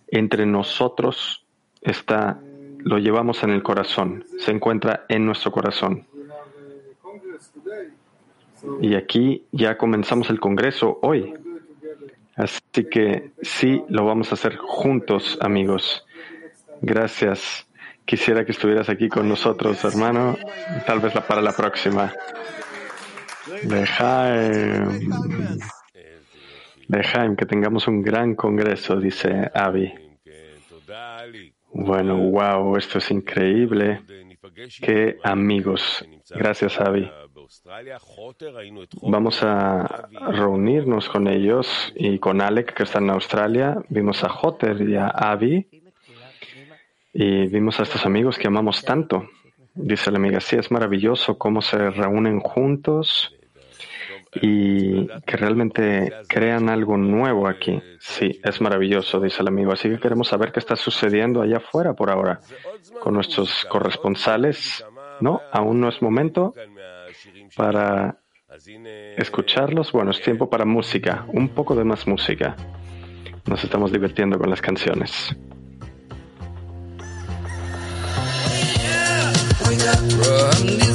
Entre 0.07 0.45
nosotros 0.45 1.45
está, 1.81 2.39
lo 2.79 2.97
llevamos 2.97 3.43
en 3.43 3.51
el 3.51 3.63
corazón, 3.63 4.25
se 4.37 4.51
encuentra 4.51 5.05
en 5.09 5.25
nuestro 5.25 5.51
corazón. 5.51 6.05
Y 8.81 8.95
aquí 8.95 9.45
ya 9.51 9.77
comenzamos 9.77 10.29
el 10.29 10.39
Congreso 10.39 10.99
hoy. 11.01 11.33
Así 12.35 12.85
que 12.89 13.31
sí, 13.41 13.83
lo 13.89 14.05
vamos 14.05 14.31
a 14.31 14.35
hacer 14.35 14.55
juntos, 14.57 15.37
amigos. 15.41 16.05
Gracias. 16.81 17.67
Quisiera 18.05 18.45
que 18.45 18.53
estuvieras 18.53 18.89
aquí 18.89 19.09
con 19.09 19.27
nosotros, 19.27 19.83
hermano. 19.83 20.37
Tal 20.87 20.99
vez 20.99 21.13
para 21.13 21.41
la 21.41 21.51
próxima. 21.51 22.13
Lejaim. 23.67 25.59
Lejaim, 26.87 27.35
que 27.35 27.45
tengamos 27.45 27.87
un 27.87 28.01
gran 28.01 28.35
congreso, 28.35 28.95
dice 28.95 29.51
Avi. 29.53 30.08
Bueno, 31.73 32.17
wow, 32.17 32.75
esto 32.77 32.97
es 32.97 33.11
increíble. 33.11 34.01
Qué 34.81 35.17
amigos. 35.23 36.05
Gracias, 36.29 36.79
Avi. 36.79 37.09
Vamos 39.01 39.43
a 39.43 40.07
reunirnos 40.31 41.09
con 41.09 41.27
ellos 41.27 41.93
y 41.95 42.19
con 42.19 42.41
Alec, 42.41 42.73
que 42.73 42.83
está 42.83 42.99
en 42.99 43.09
Australia. 43.09 43.77
Vimos 43.89 44.23
a 44.23 44.29
Jotter 44.29 44.81
y 44.81 44.95
a 44.95 45.07
Avi. 45.07 45.67
Y 47.13 47.47
vimos 47.47 47.79
a 47.79 47.83
estos 47.83 48.05
amigos 48.05 48.37
que 48.37 48.47
amamos 48.47 48.83
tanto. 48.83 49.29
Dice 49.73 50.11
la 50.11 50.17
amiga, 50.17 50.39
sí, 50.39 50.55
es 50.57 50.71
maravilloso 50.71 51.37
cómo 51.37 51.61
se 51.61 51.89
reúnen 51.89 52.39
juntos 52.39 53.35
y 54.35 55.07
que 55.07 55.37
realmente 55.37 56.13
crean 56.27 56.69
algo 56.69 56.97
nuevo 56.97 57.47
aquí. 57.47 57.81
Sí, 57.99 58.39
es 58.43 58.61
maravilloso, 58.61 59.19
dice 59.19 59.41
el 59.41 59.47
amigo. 59.47 59.71
Así 59.71 59.89
que 59.89 59.99
queremos 59.99 60.27
saber 60.27 60.51
qué 60.51 60.59
está 60.59 60.75
sucediendo 60.75 61.41
allá 61.41 61.57
afuera 61.57 61.93
por 61.93 62.11
ahora 62.11 62.39
con 62.99 63.13
nuestros 63.13 63.65
corresponsales. 63.65 64.85
No, 65.19 65.41
aún 65.51 65.81
no 65.81 65.89
es 65.89 66.01
momento 66.01 66.53
para 67.55 68.17
escucharlos. 69.17 69.91
Bueno, 69.91 70.11
es 70.11 70.21
tiempo 70.21 70.49
para 70.49 70.65
música, 70.65 71.25
un 71.29 71.49
poco 71.49 71.75
de 71.75 71.83
más 71.83 72.07
música. 72.07 72.55
Nos 73.45 73.63
estamos 73.63 73.91
divirtiendo 73.91 74.37
con 74.37 74.49
las 74.49 74.61
canciones. 74.61 75.35
From. 80.19 80.89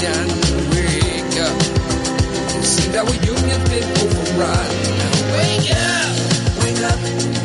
Nation. 0.00 0.28
Wake 0.70 1.36
up. 1.40 1.56
It 2.56 2.64
seems 2.64 2.96
our 2.96 3.14
union's 3.14 3.68
been 3.68 3.84
overrun. 4.00 4.70
Wake 5.36 5.70
up, 5.76 6.16
wake 6.62 6.82
up. 6.88 6.98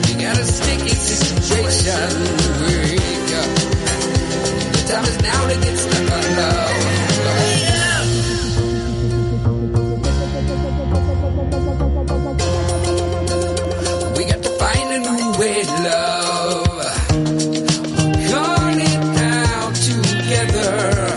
We 0.06 0.14
got 0.22 0.38
a 0.38 0.46
sticky 0.46 0.96
situation. 0.96 2.12
Wake 2.62 3.34
up. 3.36 3.50
The 4.72 4.82
time 4.88 5.06
is 5.06 5.18
now 5.22 5.48
to 5.48 5.56
get 5.60 5.78
stuck 5.78 6.12
on 6.12 6.26
love. 6.38 6.72
Wake 7.26 7.70
up. 7.92 8.06
We 14.18 14.22
got 14.26 14.42
to 14.44 14.50
find 14.60 14.88
a 14.94 15.00
new 15.00 15.32
way 15.40 15.64
love. 15.84 16.94
Calling 18.32 18.80
it 18.80 19.00
now 19.16 19.72
together. 19.72 21.15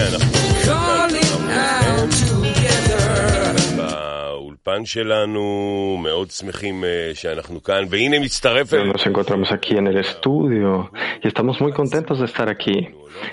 הנה 0.00 0.08
אנחנו 0.08 0.36
Calling 0.64 1.48
out 1.50 2.12
together. 2.30 3.76
באולפן 3.76 4.84
שלנו, 4.84 5.98
מאוד 6.02 6.30
שמחים 6.30 6.84
אה, 6.84 7.10
שאנחנו 7.14 7.62
כאן, 7.62 7.84
והנה 7.90 8.18
מצטרף 8.18 8.74
אלינו. 8.74 8.92
Nos 8.92 9.06
encontramos 9.06 9.52
aquí 9.52 9.76
en 9.76 9.86
el 9.86 9.96
estudio 9.96 10.90
y 11.22 11.28
estamos 11.28 11.60
muy 11.60 11.72
contentos 11.72 12.18
de 12.18 12.24
estar 12.24 12.48
aquí. 12.48 12.88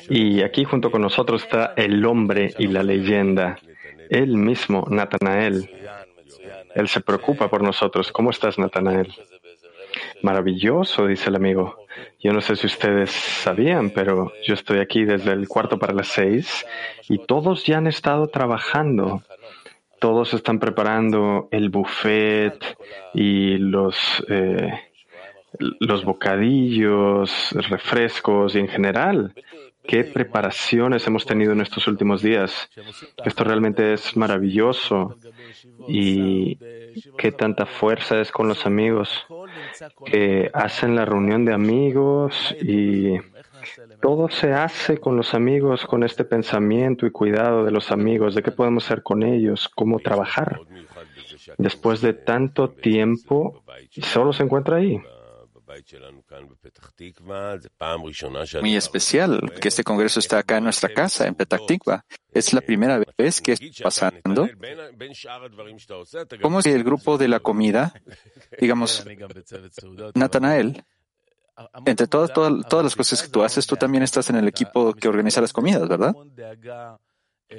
Y 0.10 0.41
aquí 0.41 0.63
junto 0.63 0.91
con 0.91 1.01
nosotros 1.01 1.43
está 1.43 1.73
el 1.77 2.06
hombre 2.06 2.53
y 2.58 2.67
la 2.67 2.84
leyenda, 2.84 3.58
él 4.10 4.38
mismo, 4.38 4.86
Natanael. 4.89 5.69
Él 6.75 6.88
se 6.88 6.99
preocupa 7.01 7.49
por 7.49 7.62
nosotros. 7.63 8.12
¿Cómo 8.12 8.29
estás, 8.32 8.58
Natanael? 8.58 9.10
Maravilloso, 10.22 11.07
dice 11.07 11.31
el 11.31 11.37
amigo. 11.37 11.76
Yo 12.20 12.33
no 12.33 12.40
sé 12.40 12.57
si 12.57 12.66
ustedes 12.66 13.11
sabían, 13.11 13.90
pero 13.90 14.33
yo 14.44 14.54
estoy 14.54 14.81
aquí 14.81 15.04
desde 15.04 15.33
el 15.33 15.48
cuarto 15.48 15.78
para 15.78 15.92
las 15.92 16.09
seis 16.09 16.66
y 17.09 17.18
todos 17.18 17.64
ya 17.64 17.78
han 17.78 17.87
estado 17.87 18.28
trabajando. 18.28 19.22
Todos 20.00 20.35
están 20.35 20.59
preparando 20.59 21.48
el 21.50 21.70
buffet 21.70 22.54
y 23.14 23.57
los, 23.59 24.24
eh, 24.28 24.72
los 25.81 26.04
bocadillos, 26.04 27.52
refrescos 27.68 28.54
y 28.54 28.61
en 28.61 28.68
general. 28.68 29.35
Qué 29.88 30.05
preparaciones 30.05 31.07
hemos 31.07 31.24
tenido 31.24 31.53
en 31.55 31.62
estos 31.62 31.88
últimos 31.88 32.20
días. 32.20 32.68
Esto 33.24 33.42
realmente 33.42 33.94
es 33.94 34.18
maravilloso 34.18 35.16
y 35.88 36.59
qué 37.16 37.33
tanta 37.33 37.64
fuerza 37.64 38.20
es 38.20 38.31
con 38.31 38.48
los 38.48 38.66
amigos 38.66 39.27
que 40.05 40.51
hacen 40.53 40.94
la 40.94 41.07
reunión 41.07 41.46
de 41.46 41.55
amigos 41.55 42.55
y 42.61 43.14
todo 44.03 44.29
se 44.29 44.53
hace 44.53 44.98
con 44.98 45.16
los 45.16 45.33
amigos, 45.33 45.87
con 45.87 46.03
este 46.05 46.24
pensamiento 46.24 47.07
y 47.07 47.11
cuidado 47.11 47.64
de 47.64 47.70
los 47.70 47.90
amigos, 47.90 48.35
de 48.35 48.42
qué 48.42 48.51
podemos 48.51 48.85
hacer 48.85 49.03
con 49.03 49.22
ellos, 49.22 49.70
cómo 49.74 50.01
trabajar. 50.01 50.61
Después 51.57 52.03
de 52.03 52.12
tanto 52.12 52.68
tiempo, 52.68 53.62
solo 54.03 54.35
se 54.35 54.42
encuentra 54.42 54.77
ahí. 54.77 55.01
Muy 58.61 58.76
especial 58.76 59.52
que 59.61 59.68
este 59.68 59.85
congreso 59.85 60.20
está 60.20 60.38
acá 60.38 60.59
en 60.59 60.64
nuestra 60.64 60.88
casa, 60.88 61.26
en 61.26 61.35
Petah 61.35 61.59
Tikva. 61.66 62.04
Es 62.33 62.52
la 62.52 62.61
primera 62.61 63.02
vez 63.16 63.40
que 63.40 63.52
está 63.52 63.85
pasando. 63.85 64.48
¿Cómo 66.40 66.59
es 66.59 66.64
que 66.64 66.74
el 66.74 66.85
grupo 66.85 67.18
de 67.18 67.28
la 67.28 67.40
comida, 67.40 67.92
digamos, 68.61 69.04
Natanael, 70.14 70.85
entre 71.85 72.07
todas, 72.07 72.33
todas, 72.33 72.66
todas 72.68 72.85
las 72.85 72.96
cosas 72.96 73.22
que 73.22 73.28
tú 73.28 73.42
haces, 73.42 73.66
tú 73.66 73.76
también 73.76 74.02
estás 74.02 74.31
en 74.31 74.37
el 74.37 74.46
equipo 74.46 74.94
que 74.94 75.09
organiza 75.09 75.40
las 75.40 75.52
comidas, 75.52 75.88
¿verdad? 75.88 76.14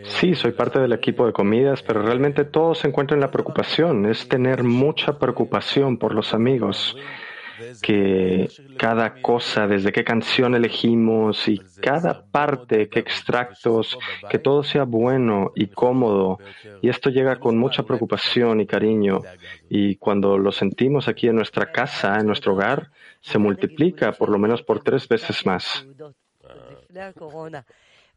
Sí, 0.03 0.35
soy 0.35 0.51
parte 0.51 0.79
del 0.79 0.93
equipo 0.93 1.25
de 1.25 1.33
comidas, 1.33 1.81
pero 1.81 2.03
realmente 2.03 2.45
todo 2.45 2.75
se 2.75 2.87
encuentra 2.87 3.15
en 3.15 3.21
la 3.21 3.31
preocupación. 3.31 4.05
Es 4.05 4.27
tener 4.27 4.63
mucha 4.63 5.17
preocupación 5.17 5.97
por 5.97 6.13
los 6.13 6.33
amigos, 6.35 6.95
que 7.81 8.49
cada 8.77 9.21
cosa, 9.21 9.67
desde 9.67 9.91
qué 9.91 10.03
canción 10.03 10.55
elegimos 10.55 11.47
y 11.47 11.59
cada 11.81 12.25
parte, 12.25 12.89
qué 12.89 12.99
extractos, 12.99 13.97
que 14.29 14.39
todo 14.39 14.63
sea 14.63 14.83
bueno 14.83 15.51
y 15.55 15.67
cómodo. 15.67 16.39
Y 16.81 16.89
esto 16.89 17.09
llega 17.09 17.39
con 17.39 17.57
mucha 17.57 17.83
preocupación 17.83 18.61
y 18.61 18.67
cariño. 18.67 19.21
Y 19.69 19.95
cuando 19.95 20.37
lo 20.37 20.51
sentimos 20.51 21.07
aquí 21.07 21.27
en 21.27 21.35
nuestra 21.35 21.71
casa, 21.71 22.19
en 22.19 22.27
nuestro 22.27 22.53
hogar, 22.53 22.91
se 23.21 23.37
multiplica 23.37 24.11
por 24.13 24.29
lo 24.29 24.37
menos 24.37 24.63
por 24.63 24.81
tres 24.81 25.07
veces 25.07 25.45
más. 25.45 25.85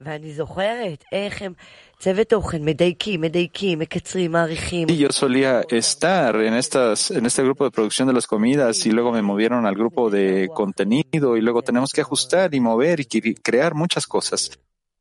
לפני 0.01 0.13
הקורונה. 0.13 0.17
ואני 0.17 0.33
זוכרת 0.33 1.03
איך 1.11 1.41
הם 1.41 1.53
צוות 1.99 2.27
תוכן 2.29 2.65
מדייקים, 2.65 3.21
מדייקים, 3.21 3.79
מקצרים, 3.79 4.31
מעריכים. 4.31 4.87
Y 4.89 4.97
yo 4.97 5.11
solía 5.11 5.61
estar 5.69 6.35
en 6.35 6.53
estas, 6.53 7.09
en 7.11 7.25
este 7.25 7.41
grupo 7.43 7.63
de 7.63 7.71
producción 7.71 8.07
de 8.07 8.13
las 8.13 8.27
comidas 8.27 8.85
y 8.85 8.91
luego 8.91 9.11
me 9.11 9.23
movieron 9.23 9.65
al 9.65 9.75
grupo 9.75 10.09
de 10.11 10.49
contenido 10.53 11.35
y 11.37 11.41
luego 11.41 11.63
tenemos 11.63 11.91
que 11.93 12.01
ajustar 12.01 12.53
y 12.53 12.59
mover 12.59 12.99
y 12.99 13.05
cre- 13.05 13.39
crear 13.41 13.73
muchas 13.73 14.05
cosas. 14.05 14.51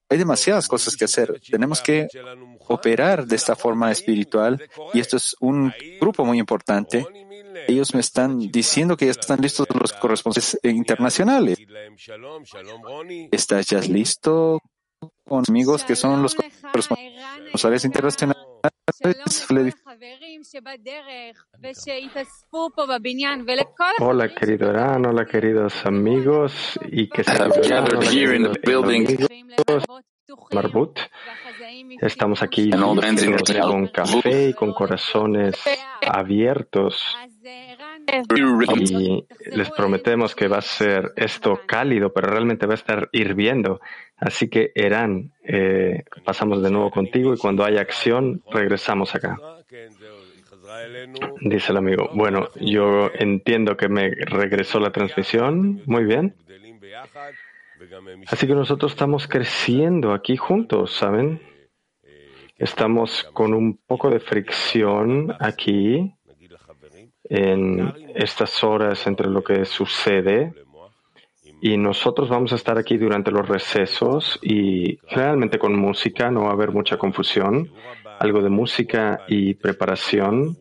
Hay 0.08 0.18
demasiadas 0.18 0.66
cosas 0.68 0.96
que 0.96 1.04
hacer. 1.04 1.40
Tenemos 1.50 1.82
que 1.82 2.08
operar 2.68 3.26
de 3.26 3.36
esta 3.36 3.54
forma 3.56 3.90
espiritual 3.90 4.52
y 4.94 5.00
esto 5.00 5.16
es 5.18 5.36
un 5.40 5.74
grupo 6.00 6.24
muy 6.24 6.38
importante. 6.38 7.04
Ellos 7.68 7.92
me 7.92 8.00
están 8.00 8.30
diciendo 8.60 8.96
que 8.96 9.06
ya 9.06 9.10
están 9.10 9.40
listos 9.40 9.66
los 9.78 9.92
corresponsales 9.92 10.58
internacionales. 10.62 11.58
¿Estás 13.32 13.66
ya 13.66 13.80
listo 13.80 14.62
Con 15.31 15.45
amigos 15.47 15.85
que 15.85 15.95
son 15.95 16.21
los 16.21 16.35
corresponsales 16.35 17.85
internacionales? 17.85 18.43
Hola, 23.99 24.35
querido 24.35 24.69
Eran, 24.69 25.05
hola, 25.05 25.25
queridos 25.25 25.85
amigos 25.85 26.77
y 26.91 27.07
que 27.07 27.23
se 27.23 27.31
gathered 27.31 28.03
here 28.11 28.35
in 28.35 28.43
the 28.43 28.59
building. 28.59 29.05
Marbut. 30.51 30.99
Estamos 32.01 32.43
aquí 32.43 32.69
con 32.69 33.87
café 33.87 34.49
y 34.49 34.53
con 34.53 34.73
corazones 34.73 35.55
abiertos 36.05 37.15
y 38.75 39.25
les 39.55 39.69
prometemos 39.71 40.35
que 40.35 40.47
va 40.47 40.57
a 40.57 40.61
ser 40.61 41.11
esto 41.15 41.61
cálido, 41.65 42.11
pero 42.13 42.27
realmente 42.27 42.65
va 42.65 42.73
a 42.73 42.75
estar 42.75 43.09
hirviendo. 43.11 43.79
Así 44.17 44.49
que, 44.49 44.71
Eran, 44.75 45.31
eh, 45.43 46.03
pasamos 46.23 46.61
de 46.61 46.71
nuevo 46.71 46.91
contigo 46.91 47.33
y 47.33 47.37
cuando 47.37 47.63
haya 47.63 47.81
acción, 47.81 48.43
regresamos 48.51 49.15
acá. 49.15 49.37
Dice 51.41 51.71
el 51.71 51.77
amigo, 51.77 52.09
bueno, 52.13 52.49
yo 52.59 53.09
entiendo 53.13 53.75
que 53.75 53.89
me 53.89 54.11
regresó 54.11 54.79
la 54.79 54.91
transmisión, 54.91 55.81
muy 55.85 56.05
bien. 56.05 56.35
Así 58.27 58.47
que 58.47 58.53
nosotros 58.53 58.91
estamos 58.91 59.27
creciendo 59.27 60.13
aquí 60.13 60.37
juntos, 60.37 60.93
¿saben? 60.95 61.41
Estamos 62.57 63.23
con 63.33 63.55
un 63.55 63.79
poco 63.87 64.11
de 64.11 64.19
fricción 64.19 65.35
aquí 65.39 66.13
en 67.33 67.93
estas 68.13 68.61
horas 68.61 69.07
entre 69.07 69.29
lo 69.29 69.41
que 69.41 69.63
sucede 69.63 70.53
y 71.61 71.77
nosotros 71.77 72.27
vamos 72.27 72.51
a 72.51 72.55
estar 72.55 72.77
aquí 72.77 72.97
durante 72.97 73.31
los 73.31 73.47
recesos 73.47 74.37
y 74.41 74.99
generalmente 75.07 75.57
con 75.57 75.79
música, 75.79 76.29
no 76.29 76.41
va 76.41 76.49
a 76.49 76.53
haber 76.53 76.71
mucha 76.71 76.97
confusión, 76.97 77.71
algo 78.19 78.41
de 78.41 78.49
música 78.49 79.21
y 79.29 79.53
preparación 79.53 80.57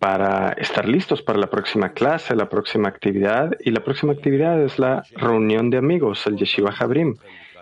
para 0.00 0.52
estar 0.54 0.88
listos 0.88 1.22
para 1.22 1.38
la 1.38 1.48
próxima 1.48 1.92
clase, 1.92 2.34
la 2.34 2.48
próxima 2.48 2.88
actividad 2.88 3.52
y 3.60 3.70
la 3.70 3.84
próxima 3.84 4.12
actividad 4.12 4.60
es 4.60 4.76
la 4.80 5.04
reunión 5.14 5.70
de 5.70 5.78
amigos, 5.78 6.26
el 6.26 6.36
Yeshiva 6.36 6.72
Jabrim, 6.72 7.16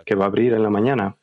que 0.07 0.15
va 0.15 0.25
a 0.25 0.29
abrir 0.29 0.55
en 0.55 0.63
la 0.63 0.71
mañana. 0.71 1.17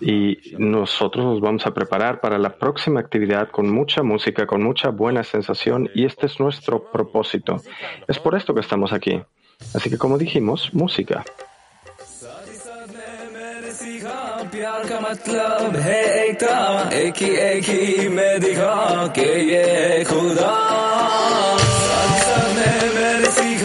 Y 0.00 0.38
nosotros 0.58 1.24
nos 1.24 1.40
vamos 1.40 1.66
a 1.66 1.72
preparar 1.72 2.20
para 2.20 2.38
la 2.38 2.50
próxima 2.50 3.00
actividad 3.00 3.50
con 3.50 3.70
mucha 3.70 4.02
música, 4.02 4.46
con 4.46 4.62
mucha 4.62 4.90
buena 4.90 5.22
sensación 5.24 5.90
y 5.94 6.04
este 6.04 6.26
es 6.26 6.40
nuestro 6.40 6.90
propósito. 6.90 7.56
Es 8.08 8.18
por 8.18 8.34
esto 8.34 8.54
que 8.54 8.60
estamos 8.60 8.92
aquí. 8.92 9.20
Así 9.74 9.90
que 9.90 9.98
como 9.98 10.18
dijimos, 10.18 10.72
música. 10.72 11.24
प्यार 14.50 14.88
का 14.88 15.00
मतलब 15.00 15.76
है 15.76 16.28
एकता 16.28 16.90
एक 16.92 17.22
ही 17.22 17.30
एक 17.36 17.64
ही 17.64 18.08
में 18.08 18.40
दिखा 18.40 19.06
के 19.06 19.28
ये 19.52 20.04
खुदा 20.04 20.50
साथ 20.52 20.88
साथ 21.30 21.53
में 21.53 21.53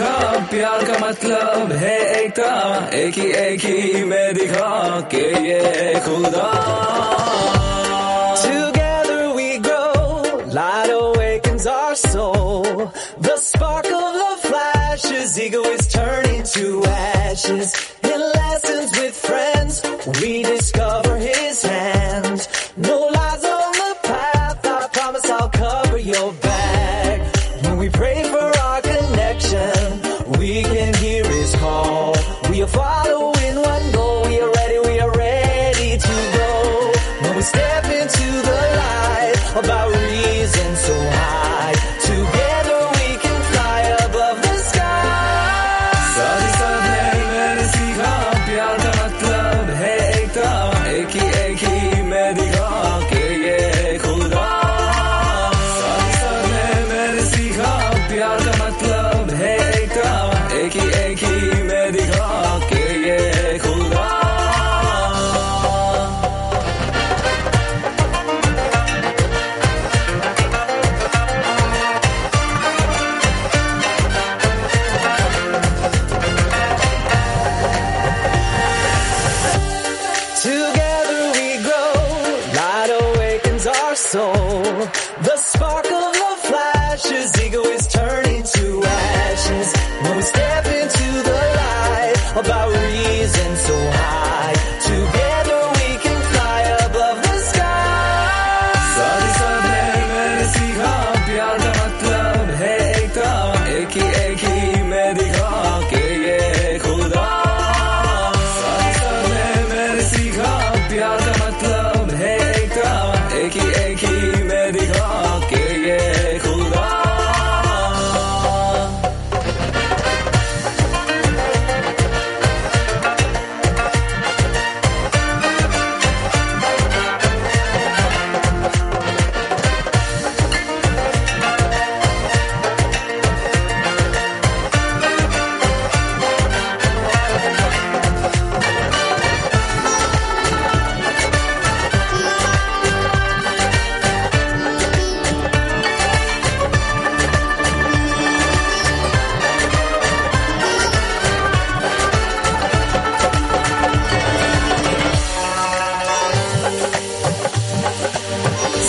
सीखा 0.00 0.48
प्यार 0.50 0.84
का 0.86 0.98
मतलब 1.06 1.72
है 1.72 1.98
एकता 2.22 2.88
एक 2.94 3.14
ही 3.18 3.30
एक 3.32 3.60
ही 3.64 4.04
में 4.04 4.34
दिखा 4.34 5.00
के 5.12 5.24
ये 5.48 6.00
खुदा 6.06 6.46
Together 8.46 9.34
we 9.34 9.58
grow, 9.58 10.40
light 10.52 10.90
awakens 10.90 11.66
our 11.66 11.94
soul. 11.94 12.92
The 13.20 13.36
spark 13.36 13.86
of 13.86 14.14
love 14.22 14.40
flashes, 14.40 15.38
ego 15.40 15.62
is 15.62 15.86
turning 15.88 16.42
to 16.54 16.84
ashes. 16.86 17.74
In 18.02 18.20
lessons 18.20 18.98
with 18.98 19.14
friends, 19.14 19.82
we 20.20 20.42
discover 20.42 21.09
Achy, 60.61 60.79
achy, 60.79 61.50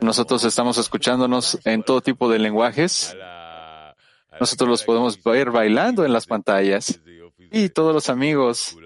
nosotros 0.00 0.44
estamos 0.44 0.78
escuchándonos 0.78 1.58
en 1.64 1.82
todo 1.82 2.00
tipo 2.00 2.30
de 2.30 2.38
lenguajes. 2.38 3.16
Nosotros 4.38 4.68
los 4.68 4.82
podemos 4.84 5.22
ver 5.22 5.50
bailando 5.50 6.04
en 6.04 6.12
las 6.12 6.26
pantallas. 6.26 7.00
Y 7.50 7.68
todos 7.70 7.94
los 7.94 8.08
amigos 8.10 8.76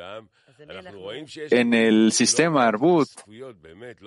en 1.50 1.74
el 1.74 2.12
sistema 2.12 2.66
Arbut 2.66 3.08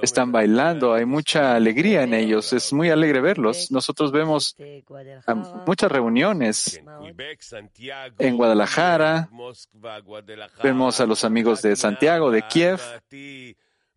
están 0.01 0.31
bailando, 0.31 0.93
hay 0.93 1.05
mucha 1.05 1.55
alegría 1.55 2.03
en 2.03 2.13
ellos, 2.13 2.53
es 2.53 2.71
muy 2.73 2.89
alegre 2.89 3.21
verlos. 3.21 3.71
Nosotros 3.71 4.11
vemos 4.11 4.55
muchas 5.65 5.91
reuniones 5.91 6.81
en 8.19 8.37
Guadalajara, 8.37 9.29
vemos 10.61 10.99
a 10.99 11.05
los 11.05 11.23
amigos 11.23 11.61
de 11.61 11.75
Santiago, 11.75 12.31
de 12.31 12.43
Kiev, 12.43 12.79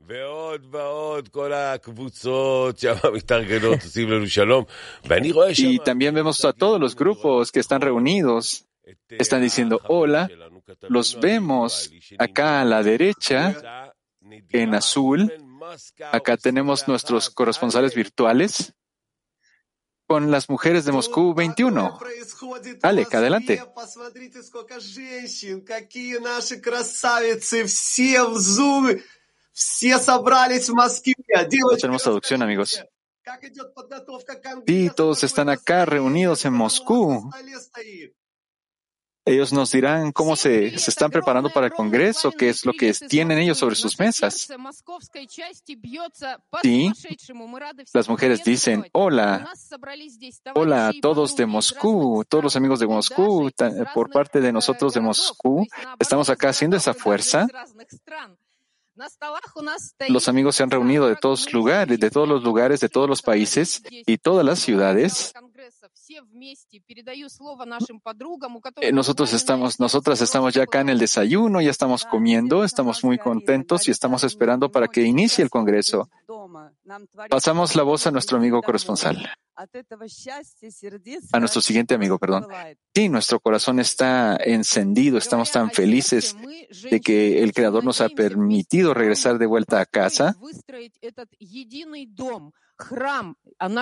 ועוד 0.07 0.67
ועוד, 0.71 1.27
כל 1.27 1.53
הקבוצות 1.53 2.79
שם 2.79 2.93
מתארגנות, 3.13 3.83
עושים 3.83 4.09
לנו 4.09 4.27
שלום. 4.27 4.63
ואני 5.05 5.31
רואה 5.31 5.55
שם... 5.55 5.67
Y 5.67 5.79
también 5.79 6.15
vemos 6.15 6.45
a 6.45 6.53
todos 6.53 6.79
los 6.79 6.95
grupos 6.95 7.51
que 7.51 7.59
están 7.59 7.81
reunidos, 7.81 8.65
están 9.09 9.41
diciendo 9.41 9.79
hola. 9.87 10.29
Los 10.89 11.19
vemos 11.19 11.91
acá 12.17 12.61
a 12.61 12.65
la 12.65 12.83
derecha, 12.83 13.93
en 14.49 14.75
azul. 14.75 15.31
Acá 16.11 16.37
tenemos 16.37 16.87
nuestros 16.87 17.29
corresponsales 17.29 17.93
virtuales 17.95 18.73
con 20.07 20.31
las 20.31 20.49
mujeres 20.49 20.83
de 20.85 20.91
Moscú 20.91 21.33
21. 21.33 21.99
Alec, 22.81 23.13
adelante. 23.13 23.63
No 31.70 31.76
tenemos 31.78 32.02
traducción, 32.02 32.42
amigos. 32.42 32.84
Y 34.66 34.90
todos 34.90 35.24
están 35.24 35.48
acá 35.48 35.86
reunidos 35.86 36.44
en 36.44 36.52
Moscú. 36.52 37.30
Ellos 39.24 39.52
nos 39.54 39.72
dirán 39.72 40.12
cómo 40.12 40.36
se, 40.36 40.78
se 40.78 40.90
están 40.90 41.10
preparando 41.10 41.50
para 41.50 41.66
el 41.66 41.72
Congreso, 41.72 42.30
qué 42.30 42.50
es 42.50 42.64
lo 42.66 42.74
que 42.74 42.92
tienen 42.92 43.38
ellos 43.38 43.58
sobre 43.58 43.74
sus 43.74 43.98
mesas. 43.98 44.46
Sí, 46.62 46.92
las 47.92 48.08
mujeres 48.08 48.44
dicen, 48.44 48.86
hola, 48.92 49.50
hola 50.54 50.88
a 50.88 50.92
todos 51.00 51.34
de 51.34 51.46
Moscú, 51.46 52.24
todos 52.28 52.44
los 52.44 52.56
amigos 52.56 52.78
de 52.78 52.86
Moscú, 52.86 53.50
por 53.94 54.10
parte 54.10 54.40
de 54.40 54.52
nosotros 54.52 54.94
de 54.94 55.00
Moscú, 55.00 55.66
estamos 55.98 56.28
acá 56.30 56.50
haciendo 56.50 56.76
esa 56.76 56.94
fuerza. 56.94 57.48
Los 60.08 60.28
amigos 60.28 60.56
se 60.56 60.62
han 60.62 60.70
reunido 60.70 61.06
de 61.06 61.16
todos 61.16 61.52
lugares, 61.52 62.00
de 62.00 62.10
todos 62.10 62.28
los 62.28 62.42
lugares, 62.42 62.80
de 62.80 62.88
todos 62.88 63.08
los 63.08 63.22
países 63.22 63.82
y 63.90 64.18
todas 64.18 64.44
las 64.44 64.58
ciudades. 64.58 65.32
Eh, 68.80 68.92
Nosotros 68.92 69.32
estamos, 69.32 69.80
nosotras 69.80 70.20
estamos 70.20 70.54
ya 70.54 70.62
acá 70.62 70.80
en 70.80 70.88
el 70.88 70.98
desayuno, 70.98 71.60
ya 71.60 71.70
estamos 71.70 72.04
comiendo, 72.04 72.64
estamos 72.64 73.02
muy 73.04 73.18
contentos 73.18 73.88
y 73.88 73.90
estamos 73.90 74.24
esperando 74.24 74.70
para 74.70 74.88
que 74.88 75.02
inicie 75.02 75.42
el 75.42 75.50
Congreso. 75.50 76.08
Pasamos 77.30 77.74
la 77.76 77.82
voz 77.82 78.06
a 78.06 78.10
nuestro 78.10 78.38
amigo 78.38 78.60
corresponsal, 78.62 79.16
a 81.32 81.40
nuestro 81.40 81.60
siguiente 81.62 81.94
amigo, 81.94 82.18
perdón. 82.18 82.42
Sí, 82.94 83.08
nuestro 83.08 83.40
corazón 83.40 83.80
está 83.80 84.36
encendido, 84.36 85.16
estamos 85.18 85.50
tan 85.50 85.70
felices 85.76 86.36
de 86.90 87.00
que 87.00 87.42
el 87.42 87.52
Creador 87.52 87.82
nos 87.84 88.00
ha 88.00 88.08
permitido 88.10 88.92
regresar 88.94 89.38
de 89.38 89.46
vuelta 89.46 89.80
a 89.80 89.86
casa. 89.86 90.36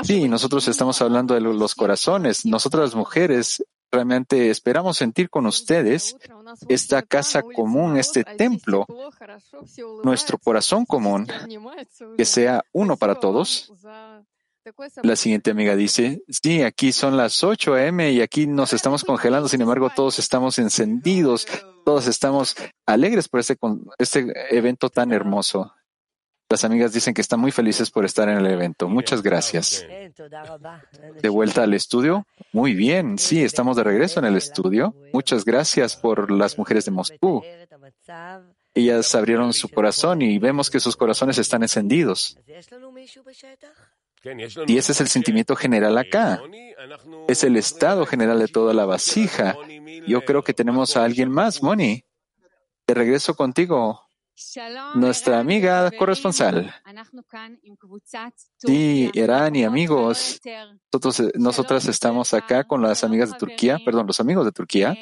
Sí, 0.05 0.29
nosotros 0.29 0.69
estamos 0.69 1.01
hablando 1.03 1.35
de 1.35 1.41
lo- 1.41 1.53
los 1.53 1.75
corazones. 1.75 2.47
Nosotras 2.47 2.83
las 2.85 2.95
mujeres 2.95 3.65
realmente 3.95 4.51
esperamos 4.51 4.99
sentir 4.99 5.31
con 5.31 5.47
ustedes 5.47 6.17
esta 6.69 7.03
casa 7.03 7.43
común, 7.43 7.97
este 7.97 8.25
templo, 8.25 8.87
nuestro 10.03 10.39
corazón 10.39 10.85
común, 10.85 11.27
que 12.17 12.25
sea 12.25 12.65
uno 12.73 12.97
para 12.97 13.15
todos. 13.15 13.73
La 15.03 15.15
siguiente 15.15 15.51
amiga 15.51 15.77
dice, 15.77 16.23
sí, 16.29 16.63
aquí 16.63 16.93
son 16.93 17.19
las 17.19 17.45
8 17.45 17.75
a.m. 17.75 18.11
y 18.11 18.23
aquí 18.23 18.47
nos 18.47 18.73
estamos 18.73 19.05
congelando, 19.05 19.47
sin 19.47 19.61
embargo 19.61 19.91
todos 19.95 20.19
estamos 20.19 20.59
encendidos, 20.59 21.47
todos 21.85 22.07
estamos 22.07 22.57
alegres 22.87 23.29
por 23.29 23.41
este, 23.41 23.59
este 23.99 24.33
evento 24.57 24.89
tan 24.89 25.13
hermoso. 25.13 25.75
Las 26.55 26.63
amigas 26.63 26.93
dicen 26.93 27.15
que 27.15 27.21
están 27.21 27.41
muy 27.41 27.51
felices 27.51 27.91
por 27.91 28.05
estar 28.05 28.29
en 28.29 28.39
el 28.39 28.47
evento. 28.47 28.89
Muchas 28.89 29.25
gracias. 29.25 29.85
De 31.21 31.29
vuelta 31.29 31.65
al 31.65 31.75
estudio. 31.75 32.29
Muy 32.53 32.75
bien, 32.75 33.19
sí, 33.19 33.43
estamos 33.43 33.77
de 33.77 33.83
regreso 33.83 34.21
en 34.21 34.27
el 34.27 34.37
estudio. 34.37 34.95
Muchas 35.13 35.45
gracias 35.45 35.97
por 35.97 36.31
las 36.31 36.57
mujeres 36.57 36.85
de 36.85 36.93
Moscú. 36.93 37.43
Ellas 38.73 39.13
abrieron 39.17 39.53
su 39.53 39.69
corazón 39.69 40.23
y 40.23 40.39
vemos 40.39 40.71
que 40.71 40.79
sus 40.79 40.97
corazones 40.97 41.39
están 41.39 41.63
encendidos. 41.63 42.39
Y 44.69 44.79
ese 44.79 44.93
es 44.93 45.01
el 45.01 45.09
sentimiento 45.09 45.57
general 45.57 45.99
acá. 45.99 46.41
Es 47.27 47.43
el 47.43 47.57
estado 47.57 48.07
general 48.07 48.39
de 48.39 48.47
toda 48.47 48.73
la 48.75 48.85
vasija. 48.85 49.57
Yo 50.07 50.25
creo 50.25 50.45
que 50.45 50.55
tenemos 50.55 50.97
a 50.97 51.03
alguien 51.03 51.33
más, 51.33 51.65
Moni. 51.65 52.05
De 52.87 52.95
regreso 52.95 53.35
contigo, 53.35 54.04
nuestra 54.95 55.39
amiga 55.39 55.91
corresponsal. 55.93 56.73
Sí, 58.57 59.11
Irán 59.13 59.57
y 59.57 59.65
amigos. 59.65 60.41
Nosotros, 60.93 61.21
eh, 61.21 61.33
nosotras 61.37 61.87
estamos 61.87 62.35
acá 62.35 62.65
con 62.65 62.83
las 62.83 63.05
amigas 63.05 63.33
de 63.33 63.39
Turquía, 63.39 63.79
perdón, 63.85 64.07
los 64.07 64.21
amigos 64.21 64.45
de 64.45 64.53
Turquía. 64.53 64.97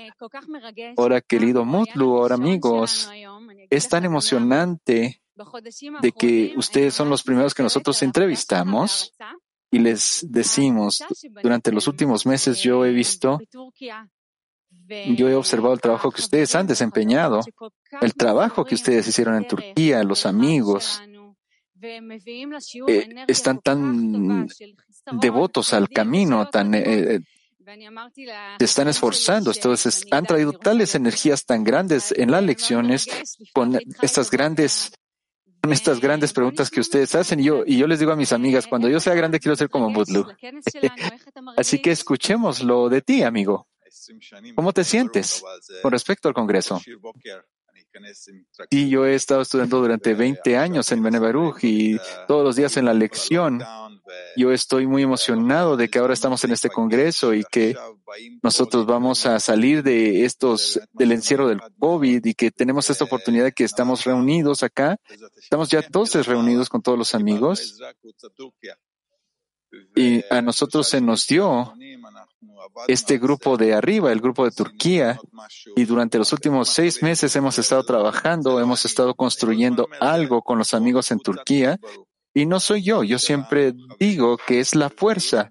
Ahora, 0.97 1.21
querido 1.21 1.64
Mutlu, 1.64 2.16
ahora 2.18 2.35
amigos, 2.35 3.11
es 3.71 3.88
tan 3.88 4.05
emocionante 4.05 5.23
de 6.01 6.12
que 6.12 6.53
ustedes 6.57 6.95
son 6.95 7.09
los 7.09 7.23
primeros 7.23 7.55
que 7.55 7.62
nosotros 7.62 8.03
entrevistamos 8.03 9.12
y 9.71 9.79
les 9.79 10.27
decimos, 10.29 11.03
durante 11.42 11.73
los 11.73 11.88
últimos 11.88 12.27
meses 12.27 12.61
yo 12.61 12.85
he 12.85 12.92
visto, 12.92 13.38
yo 15.14 15.28
he 15.28 15.35
observado 15.35 15.74
el 15.74 15.81
trabajo 15.81 16.11
que 16.11 16.20
ustedes 16.20 16.55
han 16.55 16.66
desempeñado, 16.66 17.40
el 18.00 18.14
trabajo 18.14 18.64
que 18.64 18.74
ustedes 18.74 19.07
hicieron 19.07 19.37
en 19.37 19.46
Turquía, 19.46 20.02
los 20.05 20.26
amigos, 20.26 21.00
eh, 21.83 23.24
están 23.26 23.61
tan 23.61 24.48
devotos 25.12 25.72
al 25.72 25.88
camino, 25.88 26.48
tan, 26.48 26.74
eh, 26.74 27.16
eh, 27.16 27.20
se 28.59 28.64
están 28.64 28.88
esforzando, 28.88 29.52
entonces 29.52 30.07
han 30.11 30.24
traído 30.24 30.52
tales 30.52 30.94
energías 30.94 31.44
tan 31.44 31.64
grandes 31.64 32.12
en 32.16 32.31
las 32.31 32.42
lecciones 32.42 33.09
con 33.52 33.78
estas 34.00 34.31
grandes 34.31 34.92
con 35.62 35.72
estas 35.72 36.00
grandes 36.00 36.33
preguntas 36.33 36.70
que 36.70 36.81
ustedes 36.81 37.14
hacen 37.14 37.38
y 37.38 37.44
yo, 37.44 37.62
y 37.64 37.78
yo 37.78 37.87
les 37.87 38.00
digo 38.00 38.11
a 38.11 38.16
mis 38.16 38.33
amigas, 38.33 38.66
cuando 38.66 38.88
yo 38.88 38.98
sea 38.98 39.14
grande 39.14 39.38
quiero 39.38 39.55
ser 39.55 39.70
como 39.70 39.92
Budlu. 39.92 40.26
Así 41.57 41.81
que 41.81 41.92
escuchémoslo 41.92 42.88
de 42.88 43.00
ti, 43.00 43.22
amigo. 43.22 43.68
¿Cómo 44.55 44.73
te 44.73 44.85
sientes 44.85 45.43
con 45.83 45.93
respecto 45.93 46.29
al 46.29 46.35
Congreso? 46.35 46.81
Sí, 48.71 48.88
yo 48.88 49.07
he 49.07 49.15
estado 49.15 49.43
estudiando 49.43 49.81
durante 49.81 50.15
20 50.15 50.57
años 50.57 50.91
en 50.93 51.03
Benebaruj 51.03 51.59
y 51.62 51.99
todos 52.27 52.45
los 52.45 52.57
días 52.57 52.77
en 52.77 52.87
la 52.87 52.95
lección. 52.95 53.62
Yo 54.37 54.53
estoy 54.53 54.87
muy 54.87 55.03
emocionado 55.03 55.77
de 55.77 55.88
que 55.88 55.99
ahora 55.99 56.15
estamos 56.15 56.43
en 56.45 56.53
este 56.53 56.71
Congreso 56.71 57.35
y 57.35 57.45
que 57.45 57.77
nosotros 58.43 58.87
vamos 58.87 59.27
a 59.27 59.41
salir 59.41 59.83
de 59.83 60.25
estos, 60.25 60.81
del 60.93 61.12
encierro 61.12 61.49
del 61.49 61.61
COVID 61.79 62.25
y 62.25 62.35
que 62.35 62.51
tenemos 62.51 62.88
esta 62.91 63.05
oportunidad 63.05 63.45
de 63.45 63.53
que 63.53 63.65
estamos 63.65 64.05
reunidos 64.05 64.62
acá. 64.62 64.99
Estamos 65.37 65.69
ya 65.71 65.83
todos 65.83 66.27
reunidos 66.27 66.69
con 66.69 66.83
todos 66.83 66.99
los 66.99 67.15
amigos 67.15 67.79
y 69.95 70.23
a 70.31 70.43
nosotros 70.43 70.88
se 70.88 71.01
nos 71.01 71.27
dio 71.27 71.75
este 72.88 73.18
grupo 73.18 73.57
de 73.57 73.74
arriba, 73.74 74.12
el 74.12 74.20
grupo 74.20 74.44
de 74.44 74.50
Turquía, 74.50 75.20
y 75.76 75.85
durante 75.85 76.18
los 76.18 76.33
últimos 76.33 76.68
seis 76.68 77.02
meses 77.02 77.35
hemos 77.37 77.59
estado 77.59 77.85
trabajando, 77.85 78.61
hemos 78.61 78.85
estado 78.85 79.14
construyendo 79.14 79.88
algo 80.00 80.42
con 80.42 80.59
los 80.59 80.74
amigos 80.74 81.11
en 81.11 81.20
Turquía, 81.20 81.78
y 82.35 82.46
no 82.46 82.61
soy 82.61 82.83
yo, 82.83 83.05
yo 83.05 83.18
siempre 83.18 83.74
digo 83.98 84.38
que 84.38 84.61
es 84.61 84.74
la 84.74 84.88
fuerza 84.88 85.50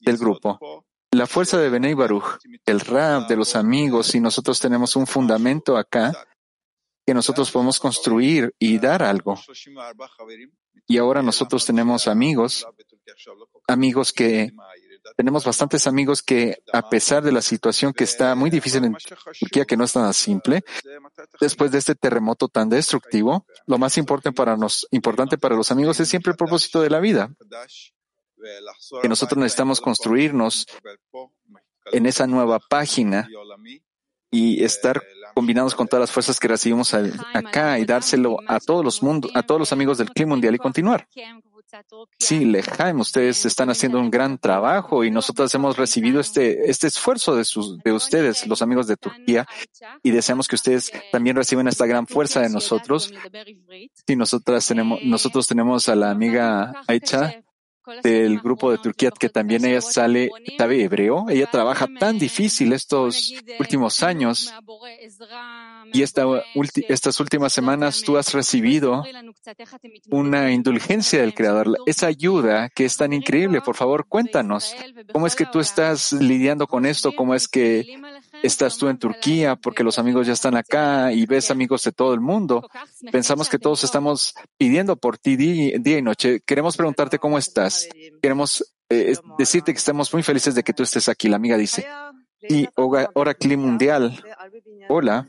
del 0.00 0.16
grupo, 0.16 0.84
la 1.10 1.26
fuerza 1.26 1.58
de 1.58 1.68
Benei 1.68 1.94
Baruch, 1.94 2.38
el 2.64 2.80
rap 2.80 3.28
de 3.28 3.36
los 3.36 3.54
amigos, 3.54 4.14
y 4.14 4.20
nosotros 4.20 4.58
tenemos 4.58 4.96
un 4.96 5.06
fundamento 5.06 5.76
acá 5.76 6.12
que 7.06 7.14
nosotros 7.14 7.50
podemos 7.50 7.78
construir 7.80 8.54
y 8.58 8.78
dar 8.78 9.02
algo. 9.02 9.38
Y 10.86 10.98
ahora 10.98 11.22
nosotros 11.22 11.66
tenemos 11.66 12.08
amigos, 12.08 12.66
amigos 13.68 14.12
que 14.12 14.52
tenemos 15.16 15.44
bastantes 15.44 15.86
amigos 15.86 16.22
que, 16.22 16.62
a 16.72 16.88
pesar 16.88 17.22
de 17.22 17.32
la 17.32 17.42
situación 17.42 17.92
que 17.92 18.04
está 18.04 18.34
muy 18.34 18.50
difícil 18.50 18.84
en 18.84 18.96
Turquía, 19.38 19.64
que 19.64 19.76
no 19.76 19.84
es 19.84 19.92
tan 19.92 20.12
simple, 20.14 20.62
después 21.40 21.70
de 21.70 21.78
este 21.78 21.94
terremoto 21.94 22.48
tan 22.48 22.68
destructivo, 22.68 23.46
lo 23.66 23.78
más 23.78 23.98
importante 23.98 24.36
para, 24.36 24.56
nos, 24.56 24.86
importante 24.90 25.38
para 25.38 25.56
los 25.56 25.70
amigos 25.70 25.98
es 26.00 26.08
siempre 26.08 26.30
el 26.32 26.36
propósito 26.36 26.80
de 26.80 26.90
la 26.90 27.00
vida. 27.00 27.30
Que 29.00 29.08
nosotros 29.08 29.38
necesitamos 29.38 29.80
construirnos 29.80 30.66
en 31.92 32.06
esa 32.06 32.26
nueva 32.26 32.58
página 32.58 33.28
y 34.30 34.64
estar 34.64 35.02
combinados 35.34 35.74
con 35.74 35.86
todas 35.86 36.02
las 36.02 36.10
fuerzas 36.10 36.40
que 36.40 36.48
recibimos 36.48 36.94
acá 36.94 37.78
y 37.78 37.84
dárselo 37.84 38.38
a 38.46 38.60
todos 38.60 38.84
los 38.84 39.02
mundos, 39.02 39.30
a 39.34 39.42
todos 39.42 39.60
los 39.60 39.72
amigos 39.72 39.98
del 39.98 40.10
clima 40.10 40.30
mundial 40.30 40.54
y 40.54 40.58
continuar. 40.58 41.06
Sí, 42.18 42.44
Lejaim, 42.44 43.00
ustedes 43.00 43.44
están 43.46 43.70
haciendo 43.70 43.98
un 43.98 44.10
gran 44.10 44.38
trabajo 44.38 45.04
y 45.04 45.10
nosotros 45.10 45.54
hemos 45.54 45.76
recibido 45.76 46.20
este, 46.20 46.70
este 46.70 46.86
esfuerzo 46.86 47.34
de, 47.36 47.44
sus, 47.44 47.78
de 47.78 47.92
ustedes, 47.92 48.46
los 48.46 48.62
amigos 48.62 48.86
de 48.86 48.96
Turquía, 48.96 49.46
y 50.02 50.10
deseamos 50.10 50.48
que 50.48 50.56
ustedes 50.56 50.92
también 51.10 51.36
reciban 51.36 51.68
esta 51.68 51.86
gran 51.86 52.06
fuerza 52.06 52.40
de 52.40 52.50
nosotros. 52.50 53.12
Sí, 54.06 54.16
nosotras 54.16 54.66
tenemos, 54.66 55.00
nosotros 55.04 55.46
tenemos 55.46 55.88
a 55.88 55.96
la 55.96 56.10
amiga 56.10 56.72
Aicha 56.86 57.42
del 58.02 58.40
grupo 58.40 58.70
de 58.70 58.78
Turquía 58.78 59.10
que 59.10 59.28
también 59.28 59.64
ella 59.64 59.80
sale, 59.80 60.30
sabe 60.58 60.82
hebreo. 60.82 61.26
Ella 61.28 61.50
trabaja 61.50 61.86
tan 61.98 62.18
difícil 62.18 62.72
estos 62.72 63.34
últimos 63.58 64.02
años 64.02 64.52
y 65.92 66.02
esta, 66.02 66.24
ulti- 66.54 66.84
estas 66.88 67.18
últimas 67.20 67.52
semanas 67.52 68.02
tú 68.02 68.16
has 68.16 68.32
recibido 68.32 69.04
una 70.10 70.52
indulgencia 70.52 71.20
del 71.20 71.34
Creador, 71.34 71.76
esa 71.86 72.06
ayuda 72.06 72.68
que 72.70 72.84
es 72.84 72.96
tan 72.96 73.12
increíble. 73.12 73.60
Por 73.60 73.76
favor, 73.76 74.06
cuéntanos, 74.06 74.74
¿cómo 75.12 75.26
es 75.26 75.34
que 75.36 75.46
tú 75.46 75.60
estás 75.60 76.12
lidiando 76.12 76.66
con 76.66 76.86
esto? 76.86 77.12
¿Cómo 77.14 77.34
es 77.34 77.48
que 77.48 77.98
estás 78.42 78.76
tú 78.78 78.88
en 78.88 78.98
Turquía? 78.98 79.56
Porque 79.56 79.84
los 79.84 79.98
amigos 79.98 80.26
ya 80.26 80.32
están 80.32 80.56
acá 80.56 81.12
y 81.12 81.26
ves 81.26 81.50
amigos 81.50 81.82
de 81.84 81.92
todo 81.92 82.14
el 82.14 82.20
mundo. 82.20 82.68
Pensamos 83.10 83.48
que 83.48 83.58
todos 83.58 83.84
estamos 83.84 84.34
pidiendo 84.56 84.96
por 84.96 85.18
ti 85.18 85.36
día 85.36 85.98
y 85.98 86.02
noche. 86.02 86.40
Queremos 86.40 86.76
preguntarte 86.76 87.18
cómo 87.18 87.38
estás. 87.38 87.88
Queremos 88.20 88.74
eh, 88.88 89.16
decirte 89.38 89.72
que 89.72 89.78
estamos 89.78 90.12
muy 90.12 90.22
felices 90.22 90.54
de 90.54 90.62
que 90.62 90.72
tú 90.72 90.82
estés 90.82 91.08
aquí. 91.08 91.28
La 91.28 91.36
amiga 91.36 91.56
dice, 91.56 91.86
y 92.48 92.66
Clima 93.38 93.62
Mundial, 93.62 94.22
hola, 94.88 95.28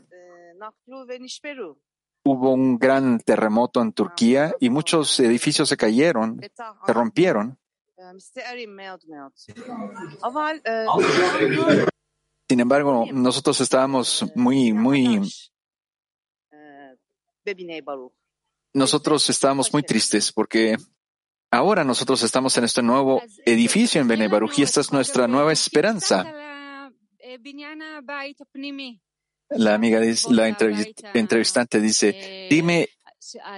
hubo 2.24 2.52
un 2.52 2.78
gran 2.78 3.20
terremoto 3.20 3.80
en 3.82 3.92
Turquía 3.92 4.54
y 4.58 4.70
muchos 4.70 5.20
edificios 5.20 5.68
se 5.68 5.76
cayeron, 5.76 6.40
se 6.86 6.92
rompieron. 6.92 7.58
Sin 12.48 12.60
embargo, 12.60 13.06
nosotros 13.12 13.60
estábamos 13.60 14.24
muy, 14.34 14.72
muy, 14.72 15.20
nosotros 18.74 19.28
estábamos 19.30 19.72
muy 19.72 19.82
tristes 19.82 20.32
porque 20.32 20.76
ahora 21.50 21.84
nosotros 21.84 22.22
estamos 22.22 22.56
en 22.58 22.64
este 22.64 22.82
nuevo 22.82 23.22
edificio 23.46 24.00
en 24.00 24.08
Bene 24.08 24.28
Baruch 24.28 24.58
y 24.58 24.62
esta 24.62 24.80
es 24.80 24.92
nuestra 24.92 25.26
nueva 25.26 25.52
esperanza. 25.52 26.24
La 29.50 29.74
amiga, 29.74 30.00
la 30.00 30.48
entrevi- 30.48 30.94
entrevistante 31.14 31.80
dice, 31.80 32.46
dime 32.50 32.88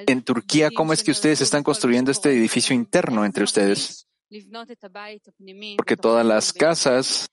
en 0.07 0.23
Turquía 0.23 0.71
cómo 0.71 0.93
es 0.93 1.03
que 1.03 1.11
ustedes 1.11 1.41
están 1.41 1.63
construyendo 1.63 2.11
este 2.11 2.31
edificio 2.31 2.75
interno 2.75 3.25
entre 3.25 3.45
ustedes, 3.45 4.07
porque 5.77 5.97
todas 5.97 6.25
las 6.27 6.53
casas 6.53 7.27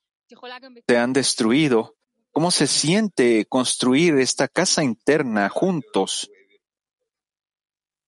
se 0.88 0.98
han 0.98 1.13
destruido. 1.13 1.96
¿Cómo 2.32 2.52
se 2.52 2.67
siente 2.67 3.46
construir 3.46 4.15
esta 4.15 4.48
casa 4.48 4.84
interna 4.84 5.50
juntos? 5.50 6.30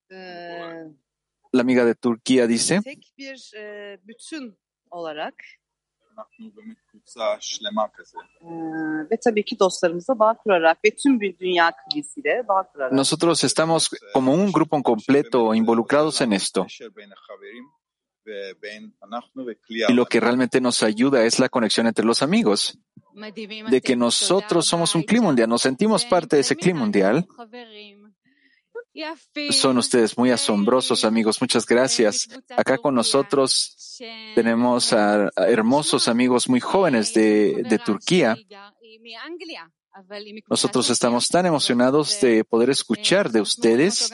La 0.08 1.60
amiga 1.60 1.84
de 1.84 1.94
Turquía 1.94 2.46
dice, 2.46 2.80
e, 2.84 2.98
e, 3.54 3.98
nosotros 12.90 13.44
estamos 13.44 13.90
como 14.12 14.32
un 14.32 14.50
grupo 14.50 14.82
completo 14.82 15.54
involucrados 15.54 16.20
en 16.20 16.32
esto. 16.32 16.66
Y 19.88 19.94
lo 19.94 20.06
que 20.06 20.20
realmente 20.20 20.60
nos 20.60 20.82
ayuda 20.82 21.24
es 21.24 21.38
la 21.38 21.48
conexión 21.48 21.86
entre 21.86 22.04
los 22.04 22.22
amigos, 22.22 22.78
de 23.70 23.80
que 23.80 23.96
nosotros 23.96 24.66
somos 24.66 24.94
un 24.94 25.02
clima 25.02 25.26
mundial, 25.26 25.48
nos 25.48 25.62
sentimos 25.62 26.04
parte 26.04 26.36
de 26.36 26.42
ese 26.42 26.56
clima 26.56 26.80
mundial. 26.80 27.26
Son 29.50 29.76
ustedes 29.76 30.16
muy 30.16 30.30
asombrosos, 30.30 31.04
amigos. 31.04 31.40
Muchas 31.40 31.66
gracias. 31.66 32.28
Acá 32.56 32.78
con 32.78 32.94
nosotros 32.94 33.76
tenemos 34.34 34.92
a, 34.92 35.30
hermosos 35.36 36.08
amigos 36.08 36.48
muy 36.48 36.60
jóvenes 36.60 37.12
de, 37.12 37.62
de 37.68 37.78
Turquía. 37.78 38.36
Nosotros 40.48 40.90
estamos 40.90 41.28
tan 41.28 41.46
emocionados 41.46 42.20
de 42.20 42.44
poder 42.44 42.70
escuchar 42.70 43.30
de 43.30 43.40
ustedes, 43.40 44.10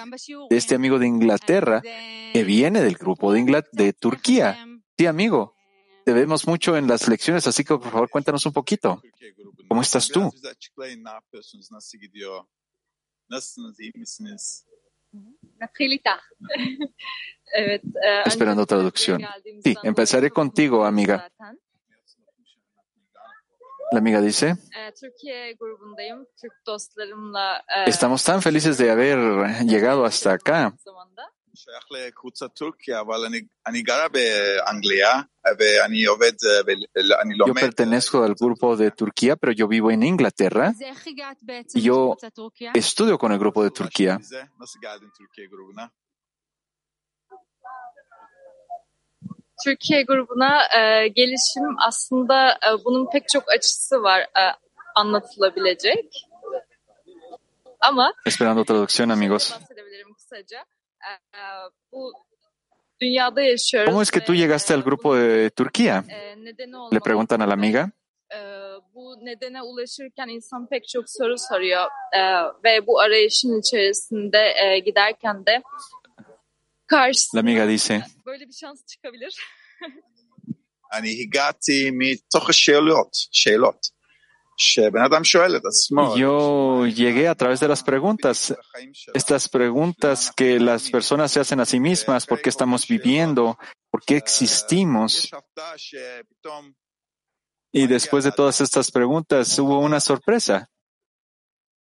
de 0.51 0.57
este 0.57 0.75
amigo 0.75 0.99
de 0.99 1.07
Inglaterra, 1.07 1.83
que 1.83 2.45
viene 2.45 2.83
del 2.83 2.95
grupo 2.95 3.33
de, 3.33 3.65
de 3.73 3.93
Turquía. 3.93 4.65
Sí, 4.97 5.07
amigo. 5.07 5.55
Te 6.05 6.13
vemos 6.13 6.47
mucho 6.47 6.77
en 6.77 6.89
las 6.89 7.07
lecciones, 7.09 7.47
así 7.47 7.63
que 7.65 7.79
por 7.79 7.91
favor 7.91 8.11
cuéntanos 8.11 8.45
un 8.47 8.53
poquito. 8.53 9.01
¿Cómo 9.69 9.83
estás 9.83 10.09
tú? 10.09 10.21
Biraz 10.21 10.35
bize 10.35 10.49
açıklayın 10.49 11.05
ne 11.05 11.11
yapıyorsunuz, 11.11 11.73
nasıl 11.73 11.99
gidiyor? 11.99 12.45
Nasılsınız, 13.31 13.81
iyi 13.81 13.93
misiniz? 13.95 14.67
Felita. 15.79 16.21
evet. 17.55 17.83
e, 17.85 18.29
Esperando 18.29 18.67
traducción. 18.67 19.23
Sí, 19.65 19.75
empezaré 19.85 20.31
contigo, 20.31 20.85
amiga. 20.85 21.29
La 23.93 23.99
amiga 23.99 24.21
dice, 24.21 24.57
estamos 27.87 28.25
tan 28.25 28.41
felices 28.41 28.79
de 28.79 28.91
haber 28.91 29.19
llegado 29.67 30.05
hasta 30.07 30.33
acá. 30.33 30.75
Yo 37.47 37.55
pertenezco 37.55 38.25
al 38.25 38.35
grupo 38.35 38.77
de 38.77 38.91
Turquía, 38.91 39.37
pero 39.37 39.53
yo 39.53 39.69
vivo 39.69 39.91
en 39.91 40.03
Inglaterra. 40.03 40.73
Y 41.75 41.81
yo 41.83 42.17
estudio 42.73 43.19
con 43.19 43.33
el 43.33 43.39
grupo 43.39 43.63
de 43.63 43.71
Turquía. 43.71 44.19
Türkiye 49.65 50.03
grubuna? 50.03 50.61
E, 50.79 51.09
gelişim 51.09 51.77
aslında 51.89 52.51
e, 52.53 52.85
bunun 52.85 53.11
pek 53.11 53.29
çok 53.29 53.51
açısı 53.51 54.03
var 54.03 54.21
e, 54.21 54.43
anlatılabilecek. 54.95 56.27
Ama 57.81 58.13
Esperando 58.27 58.65
traducción, 58.65 59.09
amigos. 59.09 59.53
kısaca. 60.15 60.59
E, 61.01 61.11
e, 61.39 61.41
bu 61.93 62.13
dünyada 63.01 63.43
yaşıyoruz. 63.43 63.93
¿Cómo 63.95 64.03
es 64.03 64.11
que 64.11 64.21
tú 64.21 64.35
llegaste 64.35 64.75
al 64.75 64.83
grupo 64.83 65.17
de 65.17 65.51
Turquía? 65.51 66.05
e, 66.09 66.37
Le 66.93 67.01
preguntan 67.01 67.41
a 67.41 67.47
la 67.49 67.53
amiga. 67.55 67.91
E, 68.35 68.39
bu 68.95 69.17
nedene 69.25 69.63
ulaşırken 69.63 70.29
insan 70.29 70.67
pek 70.67 70.89
çok 70.89 71.05
soru 71.11 71.39
soruyor 71.39 71.87
E, 72.13 72.21
ve 72.65 72.87
bu 72.87 73.01
arayışın 73.01 73.61
içerisinde 73.61 74.53
e, 74.65 74.79
giderken 74.79 75.47
de 75.47 75.63
La 77.33 77.41
amiga 77.41 77.67
dice, 77.67 78.05
yo 86.17 86.87
llegué 86.87 87.29
a 87.29 87.35
través 87.35 87.61
de 87.61 87.69
las 87.69 87.83
preguntas, 87.83 88.55
estas 89.15 89.49
preguntas 89.49 90.33
que 90.35 90.61
las 90.61 90.91
personas 90.91 91.33
se 91.33 91.41
hacen 91.41 91.61
a 91.61 91.65
sí 91.65 91.81
mismas, 91.81 92.27
por 92.27 92.41
qué 92.41 92.51
estamos 92.51 92.87
viviendo, 92.87 93.59
por 93.91 94.05
qué 94.05 94.17
existimos. 94.17 95.31
Y 97.73 97.87
después 97.87 98.25
de 98.25 98.33
todas 98.33 98.61
estas 98.61 98.91
preguntas 98.91 99.59
hubo 99.59 99.79
una 99.79 100.01
sorpresa. 100.01 100.69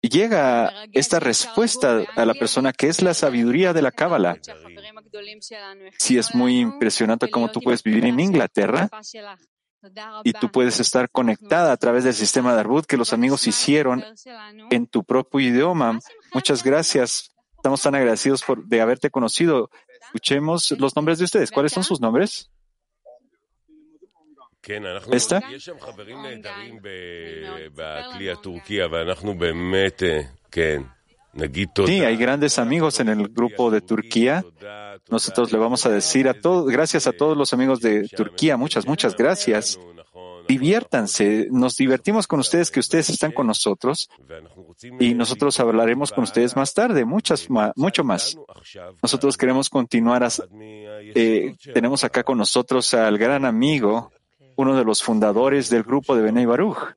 Llega 0.00 0.86
esta 0.92 1.20
respuesta 1.20 2.04
a 2.16 2.24
la 2.24 2.34
persona 2.34 2.72
que 2.72 2.88
es 2.88 3.02
la 3.02 3.14
sabiduría 3.14 3.72
de 3.72 3.82
la 3.82 3.92
Cábala. 3.92 4.40
Sí, 5.97 6.17
es 6.17 6.33
muy 6.35 6.59
impresionante 6.59 7.29
cómo 7.29 7.51
tú 7.51 7.59
puedes 7.61 7.83
vivir 7.83 8.05
en 8.05 8.19
Inglaterra 8.19 8.89
y 10.23 10.33
tú 10.33 10.51
puedes 10.51 10.79
estar 10.79 11.09
conectada 11.09 11.71
a 11.71 11.77
través 11.77 12.03
del 12.03 12.13
sistema 12.13 12.53
de 12.53 12.59
Arbut 12.61 12.85
que 12.85 12.97
los 12.97 13.13
amigos 13.13 13.47
hicieron 13.47 14.03
en 14.69 14.87
tu 14.87 15.03
propio 15.03 15.39
idioma. 15.39 15.99
Muchas 16.33 16.63
gracias. 16.63 17.31
Estamos 17.55 17.81
tan 17.81 17.95
agradecidos 17.95 18.43
por, 18.43 18.65
de 18.65 18.81
haberte 18.81 19.09
conocido. 19.09 19.69
Escuchemos 20.05 20.71
los 20.79 20.95
nombres 20.95 21.19
de 21.19 21.25
ustedes. 21.25 21.51
¿Cuáles 21.51 21.71
son 21.73 21.83
sus 21.83 21.99
nombres? 21.99 22.49
כן, 24.67 24.85
אנחנו... 24.85 25.17
אסתר? 25.17 25.37
יש 25.51 25.65
שם 25.65 25.79
חברים 25.79 26.21
נהדרים 26.21 26.79
ב- 26.81 27.67
בכלי 27.75 28.31
הטורקי, 28.31 28.83
אבל 28.85 29.09
אנחנו 29.09 29.37
באמת, 29.37 30.03
אה, 30.03 30.21
כן, 30.51 30.81
נגיד 30.81 30.83
תודה. 30.83 31.00
Sí, 31.86 32.00
hay 32.00 32.16
grandes 32.16 32.58
amigos 32.58 33.00
en 33.00 33.08
el 33.08 33.28
grupo 33.28 33.70
de 33.70 33.80
Turquía. 33.80 34.44
Nosotros 35.10 35.52
le 35.52 35.58
vamos 35.58 35.86
a 35.86 35.90
decir 35.90 36.28
a 36.28 36.34
todos, 36.34 36.70
gracias 36.70 37.06
a 37.06 37.12
todos 37.12 37.36
los 37.36 37.52
amigos 37.52 37.80
de 37.80 38.08
Turquía, 38.08 38.56
muchas, 38.56 38.86
muchas 38.86 39.16
gracias. 39.16 39.78
Diviértanse, 40.48 41.48
nos 41.50 41.76
divertimos 41.76 42.26
con 42.26 42.40
ustedes, 42.40 42.70
que 42.70 42.80
ustedes 42.80 43.08
están 43.10 43.32
con 43.32 43.46
nosotros 43.46 44.10
y 44.98 45.14
nosotros 45.14 45.58
hablaremos 45.60 46.12
con 46.12 46.24
ustedes 46.24 46.56
más 46.56 46.74
tarde, 46.74 47.04
muchas, 47.04 47.48
mucho 47.76 48.04
más. 48.04 48.36
Nosotros 49.00 49.36
queremos 49.36 49.70
continuar. 49.70 50.28
Eh, 50.52 51.54
tenemos 51.72 52.04
acá 52.04 52.24
con 52.24 52.38
nosotros 52.38 52.92
al 52.94 53.18
gran 53.18 53.44
amigo, 53.44 54.12
uno 54.56 54.76
de 54.76 54.84
los 54.84 55.02
fundadores 55.02 55.70
del 55.70 55.84
grupo 55.84 56.14
de 56.14 56.22
Benei 56.22 56.44
Baruch, 56.44 56.94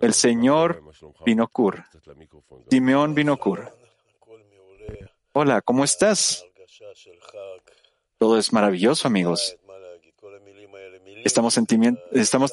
el 0.00 0.14
señor 0.14 0.82
Pinokur. 1.24 1.84
Simeón 2.70 3.14
Binokur. 3.14 3.72
Hola, 5.32 5.60
¿cómo 5.62 5.84
estás? 5.84 6.44
Todo 8.18 8.38
es 8.38 8.52
maravilloso, 8.52 9.06
amigos. 9.06 9.56
Estamos, 11.24 11.54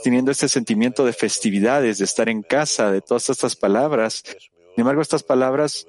teniendo 0.02 0.32
este 0.32 0.48
sentimiento 0.48 1.06
de 1.06 1.14
festividades, 1.14 2.00
de 2.00 2.06
estar 2.06 2.30
en 2.30 2.42
casa, 2.42 2.92
de 2.92 3.02
todas 3.02 3.30
estas 3.30 3.56
palabras. 3.56 4.24
Sin 4.26 4.82
embargo, 4.82 5.02
estas 5.02 5.24
palabras 5.24 5.88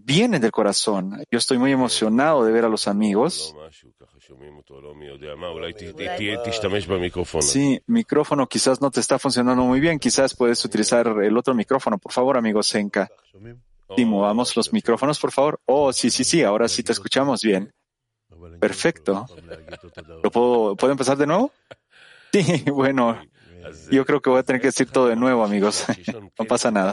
vienen 0.00 0.40
del 0.40 0.50
corazón. 0.50 1.24
Yo 1.30 1.38
estoy 1.38 1.58
muy 1.58 1.72
emocionado 1.72 2.44
de 2.44 2.52
ver 2.52 2.64
a 2.64 2.68
los 2.68 2.88
amigos. 2.88 3.54
אולי 5.51 5.73
ת- 5.73 5.77
ת- 5.77 6.47
תשתמש 6.47 6.87
במיקרופון. 6.87 7.41
Sí, 7.41 7.79
micrófono 7.87 8.47
quizás 8.47 8.81
no 8.81 8.89
te 8.91 8.99
está 8.99 9.19
funcionando 9.19 9.63
muy 9.63 9.79
bien. 9.79 9.99
Quizás 9.99 10.35
puedes 10.35 10.63
utilizar 10.65 11.05
el 11.07 11.37
otro 11.37 11.53
micrófono, 11.53 11.97
por 11.97 12.11
favor, 12.11 12.37
amigo 12.37 12.61
Senka. 12.63 13.09
Sí, 13.95 14.05
movamos 14.05 14.55
los 14.55 14.71
micrófonos, 14.71 15.19
por 15.19 15.31
favor. 15.31 15.59
Oh, 15.65 15.91
sí, 15.91 16.09
sí, 16.09 16.23
sí, 16.23 16.43
ahora 16.43 16.67
sí 16.67 16.83
te 16.83 16.91
escuchamos 16.91 17.41
bien. 17.41 17.73
Perfecto. 18.59 19.25
¿Lo 20.23 20.29
puedo, 20.31 20.75
¿Puedo 20.75 20.91
empezar 20.93 21.17
de 21.17 21.27
nuevo? 21.27 21.51
Sí, 22.33 22.63
bueno, 22.81 23.19
yo 23.90 24.04
creo 24.04 24.20
que 24.20 24.30
voy 24.30 24.38
a 24.38 24.42
tener 24.42 24.60
que 24.60 24.68
decir 24.68 24.90
todo 24.90 25.08
de 25.08 25.16
nuevo, 25.16 25.44
amigos. 25.44 25.84
No 26.38 26.44
pasa 26.46 26.70
nada. 26.70 26.92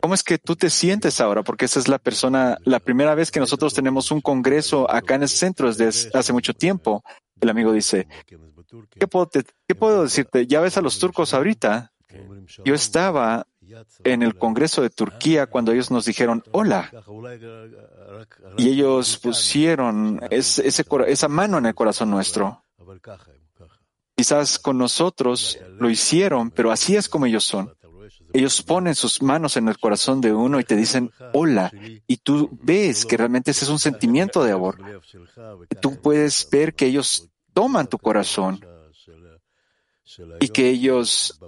¿Cómo 0.00 0.14
es 0.14 0.22
que 0.22 0.38
tú 0.38 0.56
te 0.56 0.70
sientes 0.70 1.20
ahora? 1.20 1.42
Porque 1.42 1.64
esa 1.66 1.78
es 1.80 1.88
la 1.88 1.98
persona, 1.98 2.58
la 2.64 2.80
primera 2.80 3.14
vez 3.14 3.30
que 3.30 3.40
nosotros 3.40 3.74
tenemos 3.74 4.10
un 4.10 4.20
congreso 4.20 4.90
acá 4.90 5.14
en 5.14 5.22
el 5.22 5.28
centro 5.28 5.66
desde 5.72 6.10
hace 6.14 6.32
mucho 6.32 6.54
tiempo. 6.54 7.02
El 7.40 7.50
amigo 7.50 7.72
dice, 7.72 8.08
¿qué 8.98 9.06
puedo, 9.06 9.26
te- 9.26 9.44
qué 9.68 9.74
puedo 9.74 10.02
decirte? 10.04 10.46
¿Ya 10.46 10.60
ves 10.60 10.76
a 10.78 10.80
los 10.80 10.98
turcos 10.98 11.34
ahorita? 11.34 11.92
Yo 12.64 12.74
estaba 12.74 13.46
en 14.04 14.22
el 14.22 14.38
Congreso 14.38 14.80
de 14.80 14.90
Turquía 14.90 15.46
cuando 15.48 15.72
ellos 15.72 15.90
nos 15.90 16.04
dijeron 16.06 16.42
hola. 16.52 16.88
Y 18.56 18.68
ellos 18.70 19.18
pusieron 19.18 20.20
es- 20.30 20.58
ese 20.60 20.84
cora- 20.84 21.06
esa 21.08 21.28
mano 21.28 21.58
en 21.58 21.66
el 21.66 21.74
corazón 21.74 22.10
nuestro. 22.10 22.64
Quizás 24.16 24.58
con 24.58 24.78
nosotros 24.78 25.58
lo 25.78 25.90
hicieron, 25.90 26.50
pero 26.50 26.72
así 26.72 26.96
es 26.96 27.08
como 27.08 27.26
ellos 27.26 27.44
son. 27.44 27.72
Ellos 28.32 28.62
ponen 28.62 28.94
sus 28.94 29.22
manos 29.22 29.56
en 29.56 29.68
el 29.68 29.78
corazón 29.78 30.20
de 30.20 30.32
uno 30.32 30.58
y 30.58 30.64
te 30.64 30.76
dicen 30.76 31.10
hola. 31.32 31.70
Y 32.06 32.16
tú 32.18 32.50
ves 32.62 33.04
que 33.04 33.16
realmente 33.16 33.50
ese 33.50 33.64
es 33.64 33.70
un 33.70 33.78
sentimiento 33.78 34.42
de 34.42 34.52
amor. 34.52 34.78
Tú 35.80 36.00
puedes 36.00 36.48
ver 36.50 36.74
que 36.74 36.86
ellos 36.86 37.28
toman 37.52 37.86
tu 37.86 37.98
corazón 37.98 38.60
y 40.40 40.48
que 40.48 40.68
ellos 40.68 41.38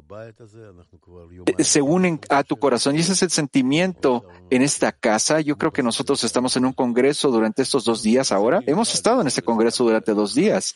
eh, 1.58 1.64
se 1.64 1.80
unen 1.80 2.20
a 2.28 2.42
tu 2.44 2.56
corazón. 2.56 2.96
Y 2.96 3.00
ese 3.00 3.12
es 3.12 3.22
el 3.22 3.30
sentimiento 3.30 4.24
en 4.50 4.62
esta 4.62 4.92
casa. 4.92 5.40
Yo 5.40 5.56
creo 5.56 5.72
que 5.72 5.82
nosotros 5.82 6.22
estamos 6.24 6.56
en 6.56 6.64
un 6.64 6.72
congreso 6.72 7.30
durante 7.30 7.62
estos 7.62 7.84
dos 7.84 8.02
días 8.02 8.32
ahora. 8.32 8.60
Hemos 8.66 8.94
estado 8.94 9.20
en 9.20 9.26
ese 9.26 9.42
congreso 9.42 9.84
durante 9.84 10.12
dos 10.12 10.34
días, 10.34 10.74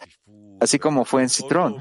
así 0.63 0.79
como 0.79 1.05
fue 1.05 1.23
en 1.23 1.29
Citrón. 1.29 1.77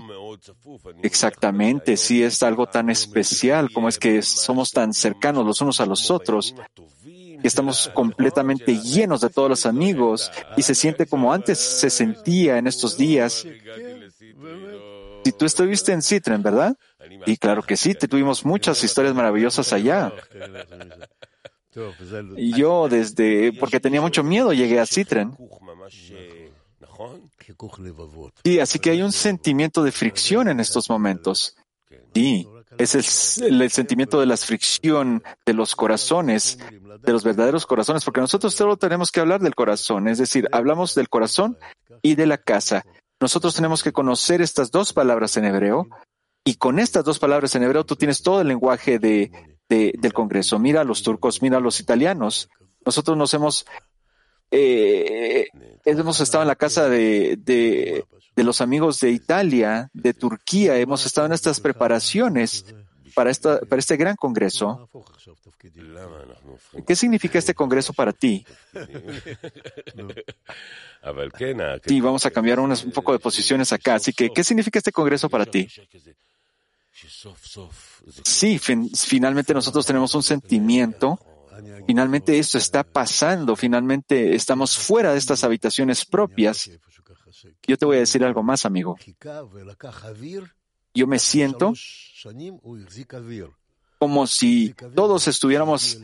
Exactamente, 1.03 1.97
sí 1.97 2.23
es 2.23 2.41
algo 2.43 2.67
tan 2.67 2.89
especial 2.89 3.71
como 3.71 3.89
es 3.89 3.97
que 3.97 4.21
somos 4.21 4.71
tan 4.71 4.93
cercanos 4.93 5.45
los 5.45 5.61
unos 5.61 5.79
a 5.79 5.85
los 5.85 6.09
otros, 6.09 6.55
que 7.03 7.47
estamos 7.47 7.89
completamente 7.93 8.77
llenos 8.79 9.21
de 9.21 9.29
todos 9.29 9.49
los 9.49 9.65
amigos 9.65 10.31
y 10.57 10.61
se 10.61 10.75
siente 10.75 11.05
como 11.05 11.33
antes 11.33 11.59
se 11.59 11.89
sentía 11.89 12.57
en 12.57 12.67
estos 12.67 12.97
días. 12.97 13.45
Si 15.23 15.31
tú 15.33 15.45
estuviste 15.45 15.91
en 15.91 16.01
Citren, 16.01 16.41
¿verdad? 16.41 16.75
Y 17.25 17.37
claro 17.37 17.61
que 17.61 17.77
sí, 17.77 17.93
te 17.93 18.07
tuvimos 18.07 18.43
muchas 18.45 18.83
historias 18.83 19.13
maravillosas 19.13 19.71
allá. 19.73 20.11
Y 22.35 22.53
yo 22.53 22.89
desde, 22.89 23.53
porque 23.53 23.79
tenía 23.79 24.01
mucho 24.01 24.23
miedo, 24.23 24.51
llegué 24.53 24.79
a 24.79 24.85
Citren. 24.85 25.35
Sí, 28.43 28.59
así 28.59 28.79
que 28.79 28.91
hay 28.91 29.01
un 29.01 29.11
sentimiento 29.11 29.83
de 29.83 29.91
fricción 29.91 30.47
en 30.47 30.59
estos 30.59 30.89
momentos. 30.89 31.55
Sí, 32.13 32.47
es 32.77 33.37
el, 33.41 33.61
el 33.61 33.71
sentimiento 33.71 34.19
de 34.19 34.25
la 34.25 34.37
fricción 34.37 35.23
de 35.45 35.53
los 35.53 35.75
corazones, 35.75 36.57
de 37.01 37.11
los 37.11 37.23
verdaderos 37.23 37.65
corazones, 37.65 38.03
porque 38.05 38.21
nosotros 38.21 38.53
solo 38.53 38.77
tenemos 38.77 39.11
que 39.11 39.19
hablar 39.19 39.41
del 39.41 39.55
corazón, 39.55 40.07
es 40.07 40.17
decir, 40.17 40.47
hablamos 40.51 40.95
del 40.95 41.09
corazón 41.09 41.57
y 42.01 42.15
de 42.15 42.25
la 42.27 42.37
casa. 42.37 42.83
Nosotros 43.19 43.55
tenemos 43.55 43.83
que 43.83 43.91
conocer 43.91 44.41
estas 44.41 44.71
dos 44.71 44.93
palabras 44.93 45.35
en 45.37 45.45
hebreo 45.45 45.87
y 46.43 46.55
con 46.55 46.79
estas 46.79 47.03
dos 47.03 47.19
palabras 47.19 47.53
en 47.55 47.63
hebreo 47.63 47.85
tú 47.85 47.95
tienes 47.95 48.21
todo 48.23 48.41
el 48.41 48.47
lenguaje 48.47 48.97
de, 48.99 49.31
de- 49.69 49.93
del 49.99 50.13
Congreso. 50.13 50.57
Mira 50.59 50.81
a 50.81 50.85
los 50.85 51.03
turcos, 51.03 51.41
mira 51.41 51.57
a 51.57 51.61
los 51.61 51.79
italianos. 51.79 52.49
Nosotros 52.85 53.15
nos 53.15 53.33
hemos, 53.35 53.65
eh, 54.51 55.47
hemos 55.85 56.19
estado 56.19 56.43
en 56.43 56.47
la 56.49 56.55
casa 56.55 56.87
de, 56.89 57.37
de, 57.37 58.05
de 58.35 58.43
los 58.43 58.61
amigos 58.61 58.99
de 58.99 59.11
Italia, 59.11 59.89
de 59.93 60.13
Turquía. 60.13 60.77
Hemos 60.77 61.05
estado 61.05 61.27
en 61.27 61.33
estas 61.33 61.59
preparaciones 61.59 62.65
para, 63.15 63.29
esta, 63.31 63.59
para 63.61 63.79
este 63.79 63.97
gran 63.97 64.15
Congreso. 64.15 64.89
¿Qué 66.85 66.95
significa 66.95 67.39
este 67.39 67.53
Congreso 67.53 67.93
para 67.93 68.13
ti? 68.13 68.45
Sí, 71.89 71.99
vamos 72.01 72.25
a 72.25 72.31
cambiar 72.31 72.59
unas- 72.59 72.83
un 72.83 72.91
poco 72.91 73.11
de 73.13 73.19
posiciones 73.19 73.71
acá. 73.73 73.95
Así 73.95 74.13
que, 74.13 74.29
¿qué 74.29 74.43
significa 74.43 74.79
este 74.79 74.91
Congreso 74.91 75.29
para 75.29 75.45
ti? 75.45 75.67
Sí, 78.23 78.59
fin- 78.59 78.89
finalmente 78.95 79.53
nosotros 79.53 79.85
tenemos 79.85 80.13
un 80.15 80.23
sentimiento. 80.23 81.19
Finalmente 81.85 82.37
esto 82.37 82.57
está 82.57 82.83
pasando. 82.83 83.55
Finalmente 83.55 84.35
estamos 84.35 84.77
fuera 84.77 85.11
de 85.11 85.17
estas 85.17 85.43
habitaciones 85.43 86.05
propias. 86.05 86.69
Yo 87.67 87.77
te 87.77 87.85
voy 87.85 87.97
a 87.97 87.99
decir 88.01 88.23
algo 88.23 88.43
más, 88.43 88.65
amigo. 88.65 88.97
Yo 90.93 91.07
me 91.07 91.19
siento 91.19 91.73
como 94.01 94.25
si 94.25 94.73
todos 94.95 95.27
estuviéramos, 95.27 96.01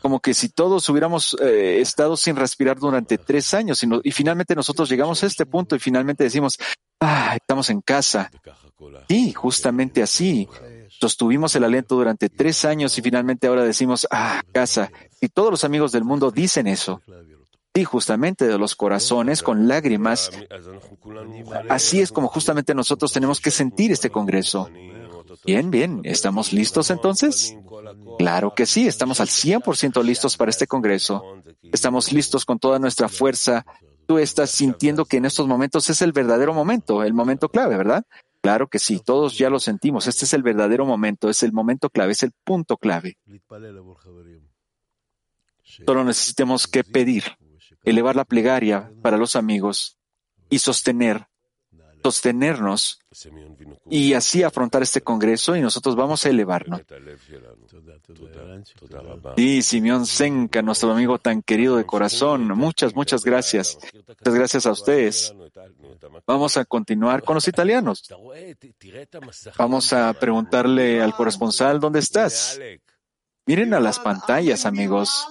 como 0.00 0.20
que 0.20 0.32
si 0.32 0.48
todos 0.48 0.88
hubiéramos 0.88 1.36
eh, 1.42 1.80
estado 1.80 2.16
sin 2.16 2.36
respirar 2.36 2.78
durante 2.78 3.18
tres 3.18 3.52
años 3.52 3.82
y, 3.82 3.88
y 4.04 4.12
finalmente 4.12 4.54
nosotros 4.54 4.88
llegamos 4.88 5.20
a 5.24 5.26
este 5.26 5.44
punto 5.44 5.74
y 5.74 5.80
finalmente 5.80 6.22
decimos, 6.22 6.56
ah, 7.00 7.34
estamos 7.34 7.68
en 7.70 7.80
casa. 7.80 8.30
Sí, 9.08 9.32
justamente 9.32 10.04
así. 10.04 10.48
Sostuvimos 11.00 11.54
el 11.56 11.64
aliento 11.64 11.96
durante 11.96 12.28
tres 12.28 12.64
años 12.64 12.96
y 12.98 13.02
finalmente 13.02 13.46
ahora 13.46 13.64
decimos, 13.64 14.06
ah, 14.10 14.42
casa. 14.52 14.90
Y 15.20 15.28
todos 15.28 15.50
los 15.50 15.64
amigos 15.64 15.92
del 15.92 16.04
mundo 16.04 16.30
dicen 16.30 16.66
eso. 16.66 17.02
Sí, 17.74 17.84
justamente 17.84 18.46
de 18.46 18.56
los 18.56 18.76
corazones 18.76 19.42
con 19.42 19.66
lágrimas. 19.66 20.30
Así 21.68 22.00
es 22.00 22.12
como 22.12 22.28
justamente 22.28 22.74
nosotros 22.74 23.12
tenemos 23.12 23.40
que 23.40 23.50
sentir 23.50 23.90
este 23.90 24.10
Congreso. 24.10 24.70
Bien, 25.44 25.70
bien. 25.70 26.00
¿Estamos 26.04 26.52
listos 26.52 26.90
entonces? 26.90 27.56
Claro 28.18 28.54
que 28.54 28.64
sí. 28.66 28.86
Estamos 28.86 29.20
al 29.20 29.28
100% 29.28 30.02
listos 30.04 30.36
para 30.36 30.50
este 30.50 30.66
Congreso. 30.66 31.24
Estamos 31.72 32.12
listos 32.12 32.44
con 32.44 32.58
toda 32.58 32.78
nuestra 32.78 33.08
fuerza. 33.08 33.66
Tú 34.06 34.18
estás 34.18 34.50
sintiendo 34.50 35.04
que 35.04 35.16
en 35.16 35.24
estos 35.24 35.48
momentos 35.48 35.90
es 35.90 36.00
el 36.02 36.12
verdadero 36.12 36.54
momento, 36.54 37.02
el 37.02 37.14
momento 37.14 37.48
clave, 37.48 37.76
¿verdad? 37.76 38.04
Claro 38.44 38.68
que 38.68 38.78
sí. 38.78 39.00
Todos 39.02 39.38
ya 39.38 39.48
lo 39.48 39.58
sentimos. 39.58 40.06
Este 40.06 40.26
es 40.26 40.34
el 40.34 40.42
verdadero 40.42 40.84
momento. 40.84 41.30
Es 41.30 41.42
el 41.42 41.54
momento 41.54 41.88
clave. 41.88 42.12
Es 42.12 42.22
el 42.24 42.32
punto 42.44 42.76
clave. 42.76 43.16
Solo 45.62 46.04
necesitamos 46.04 46.66
que 46.66 46.84
pedir, 46.84 47.24
elevar 47.84 48.16
la 48.16 48.26
plegaria 48.26 48.92
para 49.00 49.16
los 49.16 49.34
amigos 49.34 49.98
y 50.50 50.58
sostener, 50.58 51.26
sostenernos 52.04 53.00
y 53.88 54.12
así 54.12 54.42
afrontar 54.42 54.82
este 54.82 55.00
congreso 55.00 55.56
y 55.56 55.62
nosotros 55.62 55.96
vamos 55.96 56.26
a 56.26 56.28
elevarnos. 56.28 56.82
Sí, 59.36 59.62
Simeón 59.62 60.04
Senka, 60.04 60.60
nuestro 60.60 60.92
amigo 60.92 61.18
tan 61.18 61.40
querido 61.40 61.78
de 61.78 61.86
corazón, 61.86 62.46
muchas, 62.48 62.94
muchas 62.94 63.24
gracias. 63.24 63.78
Muchas 64.06 64.34
gracias 64.34 64.66
a 64.66 64.72
ustedes. 64.72 65.34
Vamos 66.26 66.58
a 66.58 66.66
continuar 66.66 67.22
con 67.22 67.36
los 67.36 67.48
italianos. 67.48 68.04
Vamos 69.56 69.92
a 69.94 70.12
preguntarle 70.12 71.00
al 71.00 71.14
corresponsal, 71.14 71.80
¿dónde 71.80 72.00
estás? 72.00 72.60
Miren 73.46 73.72
a 73.72 73.80
las 73.80 73.98
pantallas, 73.98 74.66
amigos. 74.66 75.26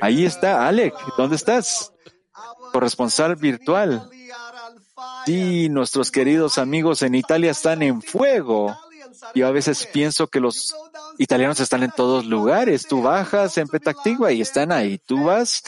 Ahí 0.00 0.24
está, 0.24 0.66
Alec, 0.66 0.94
¿dónde 1.16 1.36
estás? 1.36 1.92
Corresponsal 2.72 3.36
virtual. 3.36 4.10
Sí, 5.26 5.68
nuestros 5.68 6.10
queridos 6.10 6.58
amigos 6.58 7.02
en 7.02 7.14
Italia 7.14 7.50
están 7.50 7.82
en 7.82 8.02
fuego. 8.02 8.76
Yo 9.34 9.46
a 9.46 9.50
veces 9.50 9.86
pienso 9.86 10.26
que 10.26 10.40
los 10.40 10.74
italianos 11.18 11.60
están 11.60 11.82
en 11.82 11.90
todos 11.90 12.26
lugares. 12.26 12.86
Tú 12.86 13.02
bajas 13.02 13.56
en 13.58 13.68
Petactigua 13.68 14.32
y 14.32 14.40
están 14.40 14.72
ahí. 14.72 14.98
Tú 14.98 15.24
vas 15.24 15.62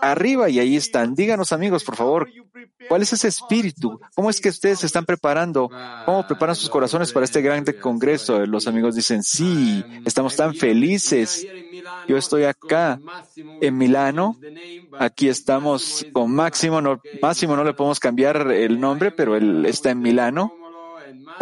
arriba 0.00 0.48
y 0.48 0.58
ahí 0.58 0.76
están. 0.76 1.14
Díganos 1.14 1.52
amigos, 1.52 1.84
por 1.84 1.96
favor, 1.96 2.28
¿cuál 2.88 3.02
es 3.02 3.12
ese 3.12 3.28
espíritu? 3.28 4.00
¿Cómo 4.14 4.30
es 4.30 4.40
que 4.40 4.48
ustedes 4.48 4.80
se 4.80 4.86
están 4.86 5.04
preparando? 5.04 5.70
¿Cómo 6.04 6.26
preparan 6.26 6.56
sus 6.56 6.70
corazones 6.70 7.12
para 7.12 7.24
este 7.24 7.42
grande 7.42 7.78
congreso? 7.78 8.44
Los 8.46 8.66
amigos 8.66 8.94
dicen, 8.94 9.22
sí, 9.22 9.84
estamos 10.04 10.36
tan 10.36 10.54
felices. 10.54 11.46
Yo 12.08 12.16
estoy 12.16 12.44
acá 12.44 13.00
en 13.36 13.76
Milano. 13.76 14.36
Aquí 14.98 15.28
estamos 15.28 16.06
con 16.12 16.32
Máximo. 16.32 16.80
No, 16.80 17.00
Máximo 17.20 17.56
no 17.56 17.64
le 17.64 17.74
podemos 17.74 18.00
cambiar 18.00 18.50
el 18.52 18.80
nombre, 18.80 19.10
pero 19.10 19.36
él 19.36 19.66
está 19.66 19.90
en 19.90 20.00
Milano. 20.00 20.61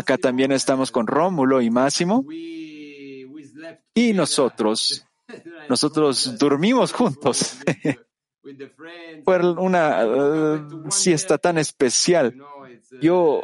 Acá 0.01 0.17
también 0.17 0.51
estamos 0.51 0.91
con 0.91 1.07
Rómulo 1.07 1.61
y 1.61 1.69
Máximo. 1.69 2.25
Y 3.95 4.15
nosotros, 4.15 5.07
nosotros 5.69 6.39
dormimos 6.39 6.91
juntos. 6.95 7.59
Fue 9.27 9.53
una 9.53 10.07
uh, 10.07 10.91
siesta 10.91 11.37
tan 11.37 11.59
especial. 11.59 12.35
Yo, 13.03 13.43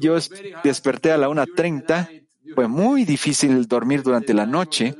yo 0.00 0.16
desperté 0.62 1.10
a 1.10 1.18
la 1.18 1.28
1.30. 1.28 2.24
Fue 2.54 2.68
muy 2.68 3.04
difícil 3.04 3.66
dormir 3.66 4.04
durante 4.04 4.32
la 4.32 4.46
noche. 4.46 4.94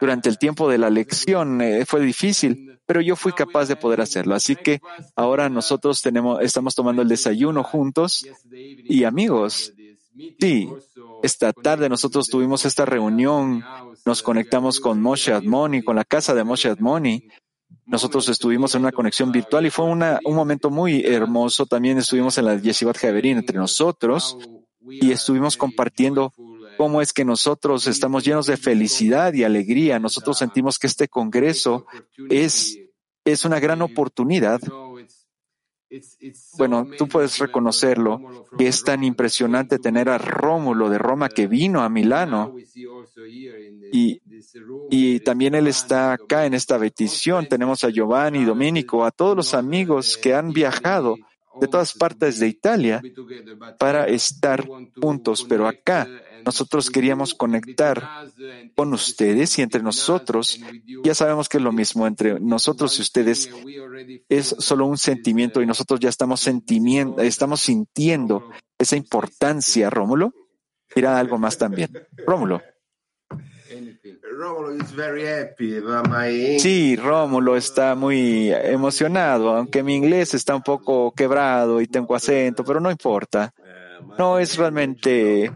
Durante 0.00 0.30
el 0.30 0.38
tiempo 0.38 0.70
de 0.70 0.78
la 0.78 0.88
lección 0.88 1.60
eh, 1.60 1.84
fue 1.84 2.00
difícil, 2.00 2.75
pero 2.86 3.00
yo 3.00 3.16
fui 3.16 3.32
capaz 3.32 3.66
de 3.66 3.76
poder 3.76 4.00
hacerlo. 4.00 4.34
Así 4.34 4.56
que 4.56 4.80
ahora 5.14 5.48
nosotros 5.48 6.00
tenemos, 6.00 6.40
estamos 6.42 6.74
tomando 6.74 7.02
el 7.02 7.08
desayuno 7.08 7.62
juntos 7.62 8.26
y 8.52 9.04
amigos. 9.04 9.72
Sí, 10.40 10.70
esta 11.22 11.52
tarde 11.52 11.88
nosotros 11.88 12.28
tuvimos 12.28 12.64
esta 12.64 12.86
reunión, 12.86 13.62
nos 14.06 14.22
conectamos 14.22 14.80
con 14.80 15.02
Moshe 15.02 15.32
Admoni, 15.32 15.82
con 15.82 15.96
la 15.96 16.04
casa 16.04 16.34
de 16.34 16.44
Moshe 16.44 16.70
Admoni. 16.70 17.28
Nosotros 17.84 18.28
estuvimos 18.28 18.74
en 18.74 18.82
una 18.82 18.92
conexión 18.92 19.30
virtual 19.30 19.66
y 19.66 19.70
fue 19.70 19.84
un 19.84 20.02
momento 20.24 20.70
muy 20.70 21.04
hermoso. 21.04 21.66
También 21.66 21.98
estuvimos 21.98 22.38
en 22.38 22.46
la 22.46 22.56
Yeshivat 22.56 22.96
Javerín 22.96 23.38
entre 23.38 23.58
nosotros 23.58 24.38
y 24.88 25.10
estuvimos 25.10 25.56
compartiendo 25.56 26.32
cómo 26.76 27.00
es 27.00 27.12
que 27.12 27.24
nosotros 27.24 27.86
estamos 27.86 28.24
llenos 28.24 28.46
de 28.46 28.56
felicidad 28.56 29.32
y 29.34 29.44
alegría. 29.44 29.98
Nosotros 29.98 30.38
sentimos 30.38 30.78
que 30.78 30.86
este 30.86 31.08
Congreso 31.08 31.86
es, 32.30 32.78
es 33.24 33.44
una 33.44 33.60
gran 33.60 33.82
oportunidad. 33.82 34.60
Bueno, 36.58 36.88
tú 36.98 37.06
puedes 37.06 37.38
reconocerlo, 37.38 38.46
que 38.58 38.66
es 38.66 38.82
tan 38.82 39.04
impresionante 39.04 39.78
tener 39.78 40.08
a 40.08 40.18
Rómulo 40.18 40.90
de 40.90 40.98
Roma 40.98 41.28
que 41.28 41.46
vino 41.46 41.80
a 41.80 41.88
Milano 41.88 42.54
y, 43.92 44.20
y 44.90 45.20
también 45.20 45.54
él 45.54 45.68
está 45.68 46.12
acá 46.12 46.44
en 46.44 46.54
esta 46.54 46.78
petición. 46.78 47.46
Tenemos 47.46 47.84
a 47.84 47.90
Giovanni, 47.90 48.44
Domenico, 48.44 49.04
a 49.04 49.12
todos 49.12 49.36
los 49.36 49.54
amigos 49.54 50.16
que 50.16 50.34
han 50.34 50.52
viajado 50.52 51.16
de 51.60 51.68
todas 51.68 51.94
partes 51.94 52.38
de 52.38 52.48
Italia 52.48 53.02
para 53.78 54.06
estar 54.08 54.66
juntos, 55.00 55.44
pero 55.48 55.66
acá 55.66 56.08
nosotros 56.46 56.90
queríamos 56.90 57.34
conectar 57.34 58.08
con 58.76 58.94
ustedes 58.94 59.58
y 59.58 59.62
entre 59.62 59.82
nosotros. 59.82 60.60
Ya 61.02 61.12
sabemos 61.12 61.48
que 61.48 61.56
es 61.56 61.62
lo 61.62 61.72
mismo 61.72 62.06
entre 62.06 62.38
nosotros 62.38 62.96
y 62.98 63.02
ustedes. 63.02 63.50
Es 64.28 64.54
solo 64.60 64.86
un 64.86 64.96
sentimiento 64.96 65.60
y 65.60 65.66
nosotros 65.66 65.98
ya 65.98 66.08
estamos, 66.08 66.48
estamos 67.18 67.60
sintiendo 67.60 68.48
esa 68.78 68.96
importancia. 68.96 69.90
Rómulo, 69.90 70.32
dirá 70.94 71.18
algo 71.18 71.36
más 71.36 71.58
también. 71.58 71.90
Rómulo. 72.24 72.62
Sí, 76.60 76.94
Rómulo 76.94 77.56
está 77.56 77.96
muy 77.96 78.52
emocionado, 78.52 79.50
aunque 79.50 79.82
mi 79.82 79.96
inglés 79.96 80.34
está 80.34 80.54
un 80.54 80.62
poco 80.62 81.12
quebrado 81.12 81.80
y 81.80 81.88
tengo 81.88 82.14
acento, 82.14 82.62
pero 82.64 82.78
no 82.78 82.90
importa. 82.90 83.52
No 84.16 84.38
es 84.38 84.56
realmente 84.56 85.50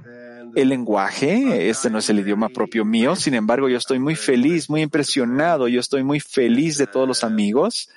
el 0.55 0.68
lenguaje, 0.68 1.68
este 1.68 1.90
no 1.90 1.98
es 1.98 2.09
el 2.11 2.20
idioma 2.20 2.48
propio 2.48 2.84
mío, 2.84 3.16
sin 3.16 3.34
embargo 3.34 3.68
yo 3.68 3.78
estoy 3.78 3.98
muy 3.98 4.16
feliz, 4.16 4.68
muy 4.70 4.82
impresionado, 4.82 5.68
yo 5.68 5.80
estoy 5.80 6.03
muy 6.03 6.20
feliz 6.20 6.78
de 6.78 6.86
todos 6.86 7.07
los 7.07 7.24
amigos 7.24 7.90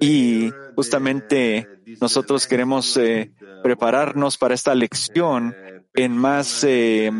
y 0.00 0.50
justamente 0.74 1.68
nosotros 2.00 2.46
queremos 2.46 2.96
eh, 2.96 3.32
prepararnos 3.62 4.36
para 4.36 4.54
esta 4.54 4.74
lección 4.74 5.54
en 5.94 6.16
más, 6.16 6.64
eh, 6.64 7.10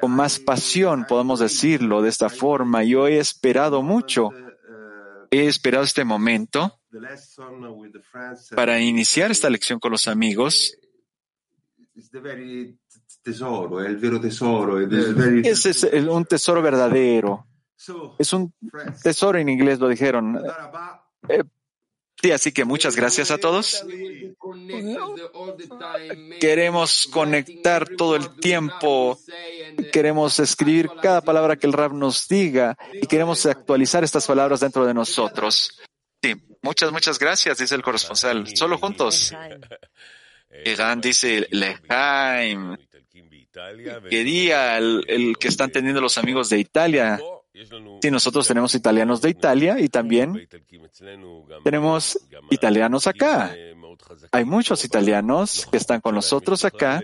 con 0.00 0.10
más 0.10 0.38
pasión, 0.38 1.06
podemos 1.08 1.40
decirlo 1.40 2.02
de 2.02 2.08
esta 2.08 2.28
forma. 2.28 2.82
Yo 2.84 3.06
he 3.06 3.18
esperado 3.18 3.82
mucho, 3.82 4.30
he 5.30 5.46
esperado 5.46 5.84
este 5.84 6.04
momento 6.04 6.80
para 8.54 8.80
iniciar 8.80 9.30
esta 9.30 9.50
lección 9.50 9.78
con 9.78 9.92
los 9.92 10.08
amigos 10.08 10.76
tesoro, 13.28 13.84
il 13.84 13.96
vero 13.98 14.18
tesoro. 14.18 14.78
Ese 14.80 15.70
es 15.70 15.84
un 15.84 16.24
tesoro 16.24 16.62
verdadero. 16.62 17.46
Es 18.18 18.32
un 18.32 18.52
tesoro 19.02 19.38
en 19.38 19.48
inglés, 19.48 19.78
lo 19.78 19.88
dijeron. 19.88 20.40
Eh, 21.28 21.44
sí, 22.20 22.32
así 22.32 22.52
que 22.52 22.64
muchas 22.64 22.96
gracias 22.96 23.30
a 23.30 23.38
todos. 23.38 23.84
Queremos 26.40 27.08
conectar 27.12 27.88
todo 27.96 28.16
el 28.16 28.40
tiempo, 28.40 29.18
queremos 29.92 30.40
escribir 30.40 30.90
cada 31.02 31.20
palabra 31.20 31.56
que 31.56 31.66
el 31.66 31.72
Rab 31.72 31.92
nos 31.92 32.28
diga 32.28 32.76
y 32.94 33.06
queremos 33.06 33.44
actualizar 33.46 34.04
estas 34.04 34.26
palabras 34.26 34.60
dentro 34.60 34.86
de 34.86 34.94
nosotros. 34.94 35.78
Sí, 36.22 36.34
muchas, 36.62 36.90
muchas 36.90 37.18
gracias, 37.18 37.58
dice 37.58 37.74
el 37.74 37.82
corresponsal. 37.82 38.56
Solo 38.56 38.78
juntos. 38.78 39.32
Egan 40.50 41.00
dice 41.00 41.46
Lejaim. 41.50 42.76
¿Qué 44.08 44.24
día 44.24 44.78
el, 44.78 45.36
que 45.38 45.48
están 45.48 45.70
teniendo 45.70 46.00
los 46.00 46.18
amigos 46.18 46.48
de 46.48 46.58
Italia? 46.58 47.20
Sí, 48.00 48.10
nosotros 48.10 48.46
tenemos 48.46 48.74
italianos 48.74 49.20
de 49.20 49.30
Italia 49.30 49.80
y 49.80 49.88
también 49.88 50.48
tenemos 51.64 52.18
italianos 52.50 53.06
acá. 53.06 53.54
Hay 54.30 54.44
muchos 54.44 54.84
italianos 54.84 55.66
que 55.70 55.76
están 55.76 56.00
con 56.00 56.14
nosotros 56.14 56.64
acá 56.64 57.02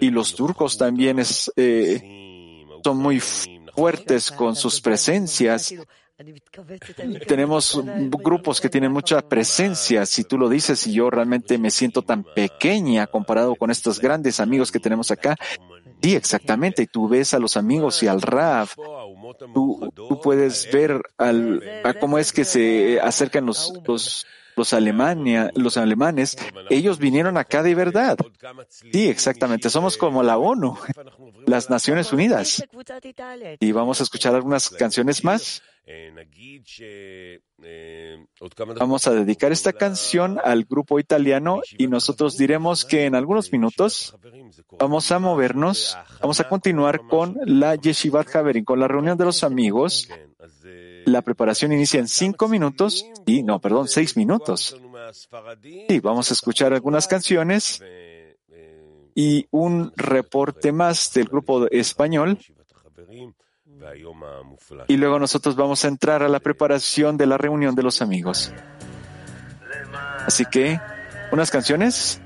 y 0.00 0.10
los 0.10 0.34
turcos 0.34 0.78
también 0.78 1.18
es, 1.18 1.52
eh, 1.56 2.64
son 2.82 2.96
muy 2.98 3.20
fuertes 3.20 4.30
con 4.30 4.56
sus 4.56 4.80
presencias 4.80 5.74
tenemos 7.26 7.82
grupos 8.10 8.60
que 8.60 8.70
tienen 8.70 8.92
mucha 8.92 9.20
presencia. 9.20 10.06
Si 10.06 10.24
tú 10.24 10.38
lo 10.38 10.48
dices 10.48 10.86
y 10.86 10.94
yo 10.94 11.10
realmente 11.10 11.58
me 11.58 11.70
siento 11.70 12.02
tan 12.02 12.24
pequeña 12.24 13.06
comparado 13.06 13.54
con 13.54 13.70
estos 13.70 14.00
grandes 14.00 14.40
amigos 14.40 14.72
que 14.72 14.80
tenemos 14.80 15.10
acá. 15.10 15.36
Sí, 16.02 16.14
exactamente. 16.14 16.82
Y 16.82 16.86
tú 16.86 17.08
ves 17.08 17.34
a 17.34 17.38
los 17.38 17.56
amigos 17.56 18.02
y 18.02 18.08
al 18.08 18.22
Raf. 18.22 18.76
Tú, 19.52 20.20
puedes 20.22 20.70
ver 20.72 21.02
al, 21.18 21.62
a 21.84 21.94
cómo 21.94 22.18
es 22.18 22.32
que 22.32 22.44
se 22.44 23.00
acercan 23.00 23.44
los, 23.44 23.72
los, 23.86 24.26
los, 24.56 24.72
Alemania, 24.72 25.50
los 25.54 25.76
alemanes. 25.76 26.36
Ellos 26.70 26.98
vinieron 26.98 27.36
acá 27.36 27.62
de 27.62 27.74
verdad. 27.74 28.16
Sí, 28.68 29.08
exactamente. 29.08 29.68
Somos 29.68 29.96
como 29.96 30.22
la 30.22 30.38
ONU, 30.38 30.78
las 31.46 31.70
Naciones 31.70 32.12
Unidas. 32.12 32.64
Y 33.60 33.72
vamos 33.72 34.00
a 34.00 34.04
escuchar 34.04 34.34
algunas 34.34 34.70
canciones 34.70 35.24
más. 35.24 35.62
Vamos 38.76 39.06
a 39.06 39.12
dedicar 39.12 39.52
esta 39.52 39.72
canción 39.72 40.40
al 40.42 40.64
grupo 40.64 40.98
italiano 40.98 41.60
y 41.78 41.86
nosotros 41.86 42.36
diremos 42.36 42.84
que 42.84 43.04
en 43.04 43.14
algunos 43.14 43.52
minutos 43.52 44.16
vamos 44.80 45.12
a 45.12 45.20
movernos, 45.20 45.96
vamos 46.20 46.40
a 46.40 46.48
continuar 46.48 47.06
con 47.06 47.38
la 47.44 47.76
Yeshivat 47.76 48.34
Haverim, 48.34 48.64
con 48.64 48.80
la 48.80 48.88
reunión 48.88 49.16
de 49.16 49.26
los 49.26 49.44
amigos. 49.44 50.08
La 51.04 51.22
preparación 51.22 51.72
inicia 51.72 52.00
en 52.00 52.08
cinco 52.08 52.48
minutos 52.48 53.06
y, 53.24 53.44
no, 53.44 53.60
perdón, 53.60 53.86
seis 53.86 54.16
minutos. 54.16 54.76
Sí, 55.88 56.00
vamos 56.00 56.30
a 56.30 56.34
escuchar 56.34 56.72
algunas 56.72 57.06
canciones 57.06 57.80
y 59.14 59.46
un 59.52 59.92
reporte 59.94 60.72
más 60.72 61.12
del 61.12 61.26
grupo 61.26 61.68
español 61.68 62.40
y 64.88 64.96
luego 64.96 65.18
nosotros 65.18 65.56
vamos 65.56 65.84
a 65.84 65.88
entrar 65.88 66.22
a 66.22 66.28
la 66.28 66.40
preparación 66.40 67.16
de 67.16 67.26
la 67.26 67.38
reunión 67.38 67.74
de 67.74 67.82
los 67.82 68.00
amigos. 68.02 68.52
Así 70.26 70.44
que, 70.44 70.80
unas 71.32 71.50
canciones. 71.50 72.20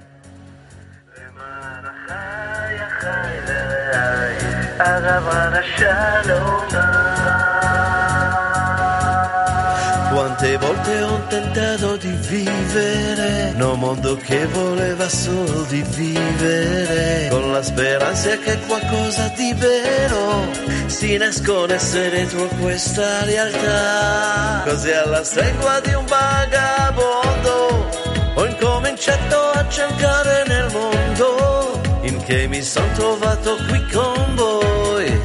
Quante 10.10 10.56
volte 10.58 11.02
ho 11.02 11.26
tentato 11.28 11.96
di 11.96 12.10
vivere 12.28 13.54
un 13.56 13.78
mondo 13.78 14.16
che 14.16 14.44
voleva 14.46 15.08
solo 15.08 15.62
di 15.68 15.82
vivere, 15.82 17.28
con 17.30 17.52
la 17.52 17.62
speranza 17.62 18.36
che 18.38 18.58
qualcosa 18.66 19.32
di 19.36 19.54
vero 19.56 20.48
si 20.86 21.16
nascondesse 21.16 22.10
dentro 22.10 22.48
questa 22.60 23.24
realtà. 23.24 24.62
Così 24.64 24.90
alla 24.90 25.22
stregua 25.22 25.78
di 25.80 25.94
un 25.94 26.04
vagabondo 26.06 27.88
ho 28.34 28.46
incominciato 28.46 29.36
a 29.52 29.68
cercare 29.68 30.44
nel 30.48 30.70
mondo 30.72 31.80
in 32.02 32.20
che 32.24 32.48
mi 32.48 32.62
sono 32.62 32.90
trovato 32.94 33.56
qui 33.68 33.86
con 33.92 34.34
voi, 34.34 35.20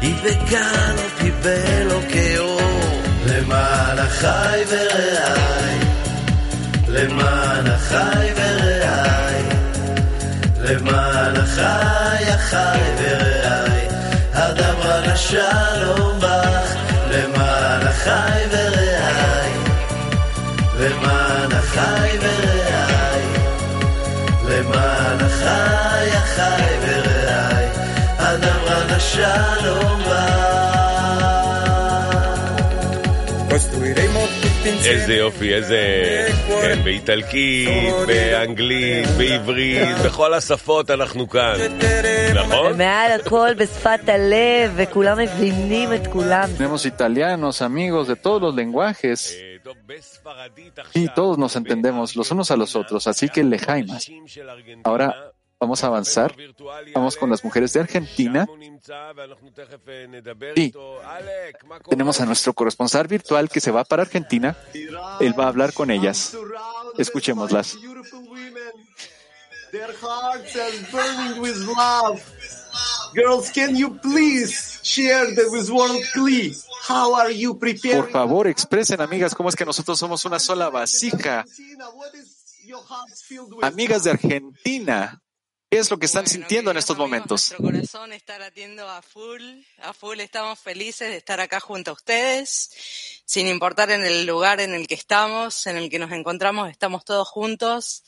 il 0.00 0.14
vegano 0.22 1.02
più 1.16 1.32
bello 1.40 2.00
che 2.06 2.38
ho. 2.38 2.97
למען 3.77 3.99
החי 3.99 4.63
ורעי, 4.69 5.79
למען 6.87 7.67
החי 7.67 8.29
ורעי, 8.35 9.43
למען 10.59 11.35
החי, 11.35 12.31
החי 12.31 12.79
ורעי, 12.97 13.87
הדברה 14.33 14.99
לשלום 14.99 16.19
בך, 16.19 16.75
למען 17.11 17.87
החי 17.87 18.43
ורעי, 18.51 19.53
למען 20.79 21.51
החי 21.51 22.17
ורעי, 22.21 23.25
למען 24.49 25.17
החי, 25.19 26.09
החי 26.17 26.77
ורעי, 26.81 27.65
הדברה 28.19 28.95
לשלום 28.95 30.03
בך. 30.03 30.66
איזה 34.67 35.13
יופי, 35.13 35.53
איזה... 35.53 35.79
כן, 36.61 36.83
באיטלקית, 36.83 37.93
באנגלית, 38.07 39.07
בעברית, 39.17 39.97
בכל 40.05 40.33
השפות 40.33 40.91
אנחנו 40.91 41.29
כאן. 41.29 41.55
נכון? 42.35 42.71
ומעל 42.73 43.11
הכל 43.11 43.53
בשפת 43.57 44.09
הלב, 44.09 44.71
וכולם 44.75 45.17
מבינים 45.19 45.93
את 45.93 46.07
כולם. 46.07 46.49
Tenemos 46.57 46.85
italianos, 46.85 47.61
amigos 47.61 48.07
de 48.07 48.15
todos 48.15 48.41
los 48.41 48.55
lenguajes 48.55 49.37
y 50.95 51.07
todos 51.09 51.37
nos 51.37 51.55
entendemos 51.55 52.15
los 52.15 52.31
unos 52.31 52.51
a 52.51 52.55
los 52.57 52.75
otros, 52.75 53.07
así 53.07 53.29
que 53.29 53.43
lejaimas. 53.43 54.09
Ahora 54.83 55.07
vamos 55.60 55.82
a 55.84 55.88
avanzar. 55.88 56.34
Vamos 56.94 57.16
con 57.16 57.30
las 57.30 57.44
mujeres 57.44 57.72
de 57.72 57.80
Argentina. 57.80 58.46
Y 60.54 60.72
tenemos 61.88 62.20
a 62.20 62.26
nuestro 62.26 62.52
corresponsal 62.52 63.06
virtual 63.06 63.48
que 63.48 63.60
se 63.60 63.70
va 63.70 63.84
para 63.84 64.02
Argentina. 64.02 64.56
Él 65.20 65.38
va 65.38 65.44
a 65.44 65.48
hablar 65.48 65.72
con 65.72 65.90
ellas. 65.90 66.36
Escuchémoslas. 66.96 67.76
Their 69.70 69.92
hearts 70.00 70.56
are 70.56 70.72
burning 70.90 71.42
with 71.42 71.56
love. 71.66 72.22
Girls, 73.14 73.50
can 73.50 73.76
you 73.76 73.98
please 73.98 74.80
share 74.82 75.26
the 75.34 75.46
with 75.50 75.68
world 75.68 76.02
clean? 76.14 76.54
How 76.88 77.14
are 77.14 77.30
you 77.30 77.58
preparing? 77.58 78.00
Por 78.00 78.10
favor, 78.10 78.46
expresen, 78.46 79.02
amigas, 79.02 79.34
cómo 79.34 79.50
es 79.50 79.56
que 79.56 79.66
nosotros 79.66 79.98
somos 79.98 80.24
una 80.24 80.38
sola 80.38 80.70
vasija. 80.70 81.44
Amigas 83.60 84.04
de 84.04 84.10
Argentina, 84.10 85.20
¿qué 85.70 85.78
es 85.78 85.90
lo 85.90 85.98
que 85.98 86.06
están 86.06 86.26
sintiendo 86.26 86.70
en 86.70 86.78
estos 86.78 86.96
momentos? 86.96 87.50
Nuestro 87.50 87.58
corazón 87.58 88.12
está 88.12 88.38
latiendo 88.38 88.88
a 88.88 89.02
full, 89.02 89.42
a 89.82 89.92
full 89.92 90.20
estamos 90.20 90.58
felices 90.58 91.10
de 91.10 91.16
estar 91.16 91.40
acá 91.40 91.60
junto 91.60 91.90
a 91.90 91.94
ustedes, 91.94 92.70
sin 93.24 93.46
importar 93.48 93.90
en 93.90 94.02
el 94.02 94.26
lugar 94.26 94.60
en 94.60 94.72
el 94.72 94.86
que 94.86 94.94
estamos, 94.94 95.66
en 95.66 95.76
el 95.76 95.90
que 95.90 95.98
nos 95.98 96.12
encontramos, 96.12 96.70
estamos 96.70 97.04
todos 97.04 97.28
juntos. 97.28 98.04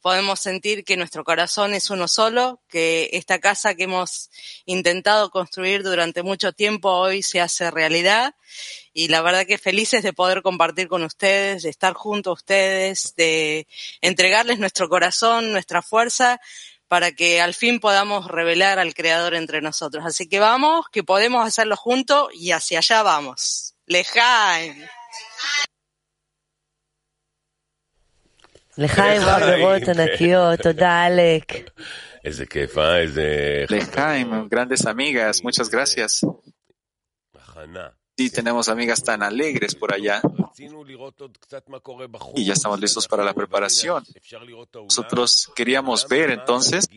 Podemos 0.00 0.40
sentir 0.40 0.84
que 0.84 0.96
nuestro 0.96 1.22
corazón 1.22 1.74
es 1.74 1.90
uno 1.90 2.08
solo, 2.08 2.60
que 2.68 3.10
esta 3.12 3.38
casa 3.38 3.74
que 3.74 3.84
hemos 3.84 4.30
intentado 4.64 5.30
construir 5.30 5.84
durante 5.84 6.24
mucho 6.24 6.52
tiempo 6.52 6.90
hoy 6.90 7.22
se 7.22 7.40
hace 7.40 7.70
realidad. 7.70 8.34
Y 8.92 9.08
la 9.08 9.20
verdad 9.20 9.46
que 9.46 9.58
felices 9.58 10.02
de 10.02 10.12
poder 10.12 10.42
compartir 10.42 10.88
con 10.88 11.02
ustedes, 11.02 11.62
de 11.62 11.70
estar 11.70 11.92
junto 11.94 12.30
a 12.30 12.32
ustedes, 12.32 13.14
de 13.14 13.68
entregarles 14.00 14.58
nuestro 14.58 14.88
corazón, 14.88 15.52
nuestra 15.52 15.82
fuerza, 15.82 16.40
para 16.87 17.11
que 17.11 17.41
al 17.41 17.53
fin 17.53 17.79
podamos 17.79 18.27
revelar 18.27 18.79
al 18.79 18.93
Creador 18.93 19.33
entre 19.33 19.61
nosotros. 19.61 20.05
Así 20.05 20.27
que 20.27 20.39
vamos, 20.39 20.85
que 20.91 21.03
podemos 21.03 21.45
hacerlo 21.45 21.75
juntos 21.77 22.29
y 22.33 22.51
hacia 22.51 22.79
allá 22.79 23.03
vamos. 23.03 23.75
Lejaim. 23.87 24.75
לחיים 28.77 29.21
חברות 29.21 29.81
ענקיות, 29.87 30.59
תודה 30.59 31.07
אלק. 31.07 31.69
איזה 32.25 32.45
כיף, 32.45 32.77
אה? 32.77 32.97
איזה... 32.97 33.65
Lejaim, 33.69 34.49
grandes 34.49 34.85
amigas, 34.85 35.43
muchas 35.43 35.69
gracias. 35.69 36.23
הכנה. 37.35 37.87
Sí, 38.16 38.30
tenemos 38.30 38.68
amigas 38.70 39.02
tan 39.02 39.22
alegres 39.22 39.74
por 39.74 39.92
allá. 39.92 40.22
Y 42.34 42.44
ya 42.46 42.54
estamos 42.54 42.80
listos 42.80 43.06
para 43.08 43.22
la 43.22 43.34
preparación. 43.34 44.04
Nosotros 44.74 45.52
queríamos 45.54 46.08
ver 46.08 46.30
entonces, 46.30 46.88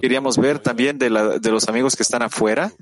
queríamos 0.00 0.38
ver 0.38 0.60
también 0.60 0.98
de, 0.98 1.10
la, 1.10 1.38
de 1.38 1.50
los 1.50 1.68
amigos 1.68 1.94
que 1.94 2.02
están 2.02 2.22
afuera. 2.22 2.72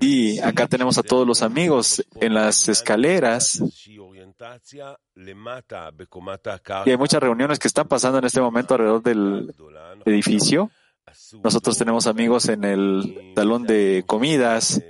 Y 0.00 0.40
acá 0.40 0.66
tenemos 0.66 0.98
a 0.98 1.04
todos 1.04 1.24
los 1.24 1.42
amigos 1.42 2.04
en 2.16 2.34
las 2.34 2.68
escaleras. 2.68 3.62
Y 6.84 6.90
hay 6.90 6.96
muchas 6.96 7.22
reuniones 7.22 7.60
que 7.60 7.68
están 7.68 7.86
pasando 7.86 8.18
en 8.18 8.24
este 8.24 8.40
momento 8.40 8.74
alrededor 8.74 9.02
del 9.04 9.54
edificio. 10.04 10.68
Nosotros 11.42 11.78
tenemos 11.78 12.06
amigos 12.06 12.48
en 12.48 12.64
el 12.64 13.32
salón 13.34 13.64
de 13.64 14.04
comidas. 14.06 14.82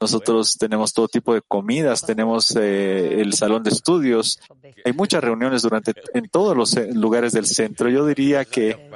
Nosotros 0.00 0.56
tenemos 0.58 0.92
todo 0.92 1.08
tipo 1.08 1.34
de 1.34 1.42
comidas, 1.42 2.04
tenemos 2.04 2.54
eh, 2.56 3.20
el 3.20 3.32
salón 3.34 3.62
de 3.62 3.70
estudios. 3.70 4.40
Hay 4.84 4.92
muchas 4.92 5.22
reuniones 5.22 5.62
durante 5.62 5.94
en 6.14 6.28
todos 6.28 6.56
los 6.56 6.76
eh, 6.76 6.90
lugares 6.92 7.32
del 7.32 7.46
centro. 7.46 7.88
Yo 7.88 8.04
diría 8.06 8.44
que 8.44 8.90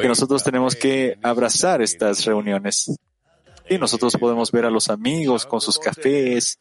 que 0.00 0.08
nosotros 0.08 0.42
tenemos 0.44 0.76
que 0.76 1.18
abrazar 1.22 1.82
estas 1.82 2.24
reuniones. 2.24 2.90
Y 3.68 3.78
nosotros 3.78 4.16
podemos 4.16 4.52
ver 4.52 4.66
a 4.66 4.70
los 4.70 4.88
amigos 4.88 5.46
con 5.46 5.60
sus 5.60 5.78
cafés. 5.78 6.58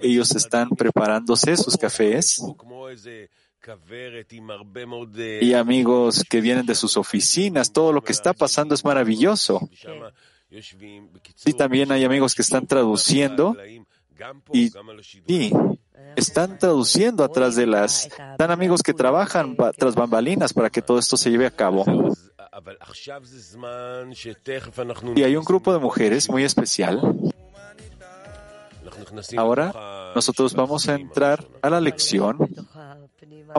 Ellos 0.00 0.34
están 0.36 0.70
preparándose 0.70 1.56
sus 1.56 1.76
cafés 1.76 2.40
y 5.40 5.54
amigos 5.54 6.24
que 6.28 6.40
vienen 6.40 6.66
de 6.66 6.74
sus 6.74 6.96
oficinas. 6.96 7.72
Todo 7.72 7.92
lo 7.92 8.02
que 8.02 8.12
está 8.12 8.32
pasando 8.32 8.74
es 8.74 8.84
maravilloso. 8.84 9.68
Y 11.44 11.52
también 11.54 11.90
hay 11.92 12.04
amigos 12.04 12.34
que 12.34 12.42
están 12.42 12.66
traduciendo 12.66 13.56
y, 14.52 15.52
están 16.16 16.58
traduciendo 16.58 17.24
atrás 17.24 17.56
de 17.56 17.66
las. 17.66 18.06
Están 18.06 18.50
amigos 18.50 18.82
que 18.82 18.94
trabajan 18.94 19.56
tras 19.76 19.94
bambalinas 19.94 20.52
para 20.52 20.70
que 20.70 20.82
todo 20.82 20.98
esto 20.98 21.16
se 21.16 21.30
lleve 21.30 21.46
a 21.46 21.50
cabo. 21.50 21.84
Y 25.16 25.22
hay 25.22 25.36
un 25.36 25.44
grupo 25.44 25.72
de 25.72 25.78
mujeres 25.78 26.28
muy 26.30 26.44
especial. 26.44 27.00
Ahora 29.36 29.72
nosotros 30.14 30.54
vamos 30.54 30.88
a 30.88 30.94
entrar 30.94 31.46
a 31.62 31.70
la 31.70 31.80
lección, 31.80 32.38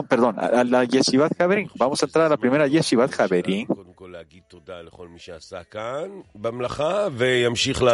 perdón, 0.08 0.36
a 0.38 0.64
la 0.64 0.84
Yeshivat 0.84 1.40
Haverin. 1.40 1.70
Vamos 1.74 2.02
a 2.02 2.06
entrar 2.06 2.26
a 2.26 2.28
la 2.28 2.36
primera 2.36 2.66
Yeshivat 2.66 3.18
Haverin. 3.18 3.66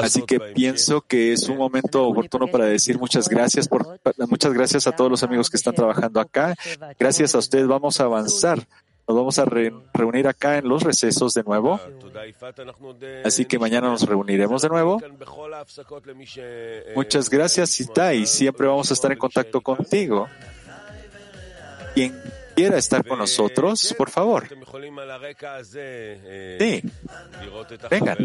Así 0.03 0.23
que 0.23 0.41
pienso 0.55 1.01
que 1.03 1.33
es 1.33 1.49
un 1.49 1.57
momento 1.57 2.07
oportuno 2.07 2.47
para 2.47 2.67
decir 2.67 2.99
muchas 2.99 3.29
gracias 3.29 3.69
por, 3.69 4.01
muchas 4.29 4.53
gracias 4.53 4.87
a 4.87 4.93
todos 4.93 5.11
los 5.11 5.23
amigos 5.23 5.51
que 5.51 5.57
están 5.57 5.75
trabajando 5.75 6.21
acá. 6.21 6.55
Gracias 6.99 7.35
a 7.35 7.39
ustedes 7.39 7.67
vamos 7.67 8.01
a 8.01 8.05
avanzar 8.05 8.67
nos 9.09 9.17
vamos 9.17 9.39
a 9.39 9.45
re 9.45 9.73
reunir 9.93 10.29
acá 10.29 10.59
en 10.59 10.69
los 10.69 10.83
recesos 10.83 11.35
de 11.35 11.43
nuevo. 11.43 11.81
Así 13.25 13.45
que 13.45 13.59
mañana 13.59 13.89
nos 13.89 14.03
reuniremos 14.03 14.63
de 14.63 14.69
nuevo. 14.69 15.01
Muchas 16.95 17.29
gracias, 17.29 17.81
Itai. 17.81 18.27
Siempre 18.27 18.67
vamos 18.67 18.91
a 18.91 18.95
estar 18.95 19.11
en 19.13 19.19
contacto 19.19 19.61
contigo. 19.61 20.29
Quien 21.95 22.19
quiera 22.55 22.79
estar 22.79 23.07
con 23.07 23.19
nosotros, 23.19 23.95
por 23.99 24.09
favor. 24.11 24.47
Sí. 26.59 26.83
Vengan. 27.91 28.17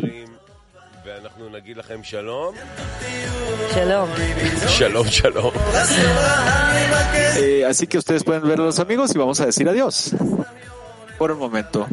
Shalom. 3.74 4.10
Shalom, 4.68 5.08
shalom. 5.08 5.54
Así 7.68 7.88
que 7.88 7.98
ustedes 7.98 8.24
pueden 8.24 8.48
ver 8.48 8.60
a 8.60 8.64
los 8.64 8.80
amigos 8.80 9.16
y 9.16 9.18
vamos 9.18 9.40
a 9.40 9.46
decir 9.46 9.68
adiós. 9.70 10.12
Por 11.18 11.32
el 11.32 11.38
momento. 11.38 11.88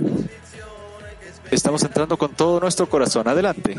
Estamos 1.50 1.82
entrando 1.84 2.16
con 2.16 2.32
todo 2.32 2.58
nuestro 2.60 2.88
corazón. 2.88 3.28
Adelante. 3.28 3.76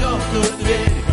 Eu 0.00 0.18
tô 0.18 0.64
dele 0.64 1.05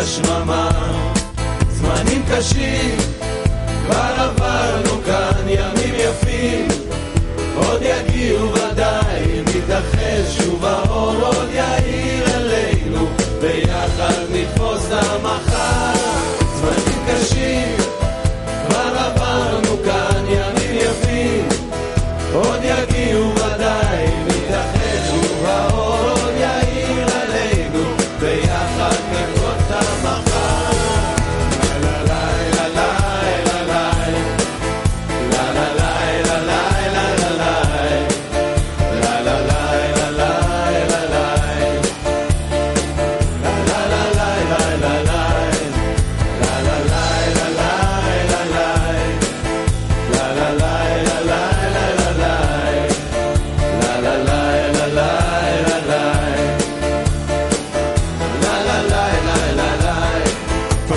השממה. 0.00 0.70
זמנים 1.68 2.22
קשים, 2.30 2.96
כבר 3.86 4.14
עברנו 4.18 5.02
כאן 5.06 5.48
ימים 5.48 5.94
יפים. 5.94 6.79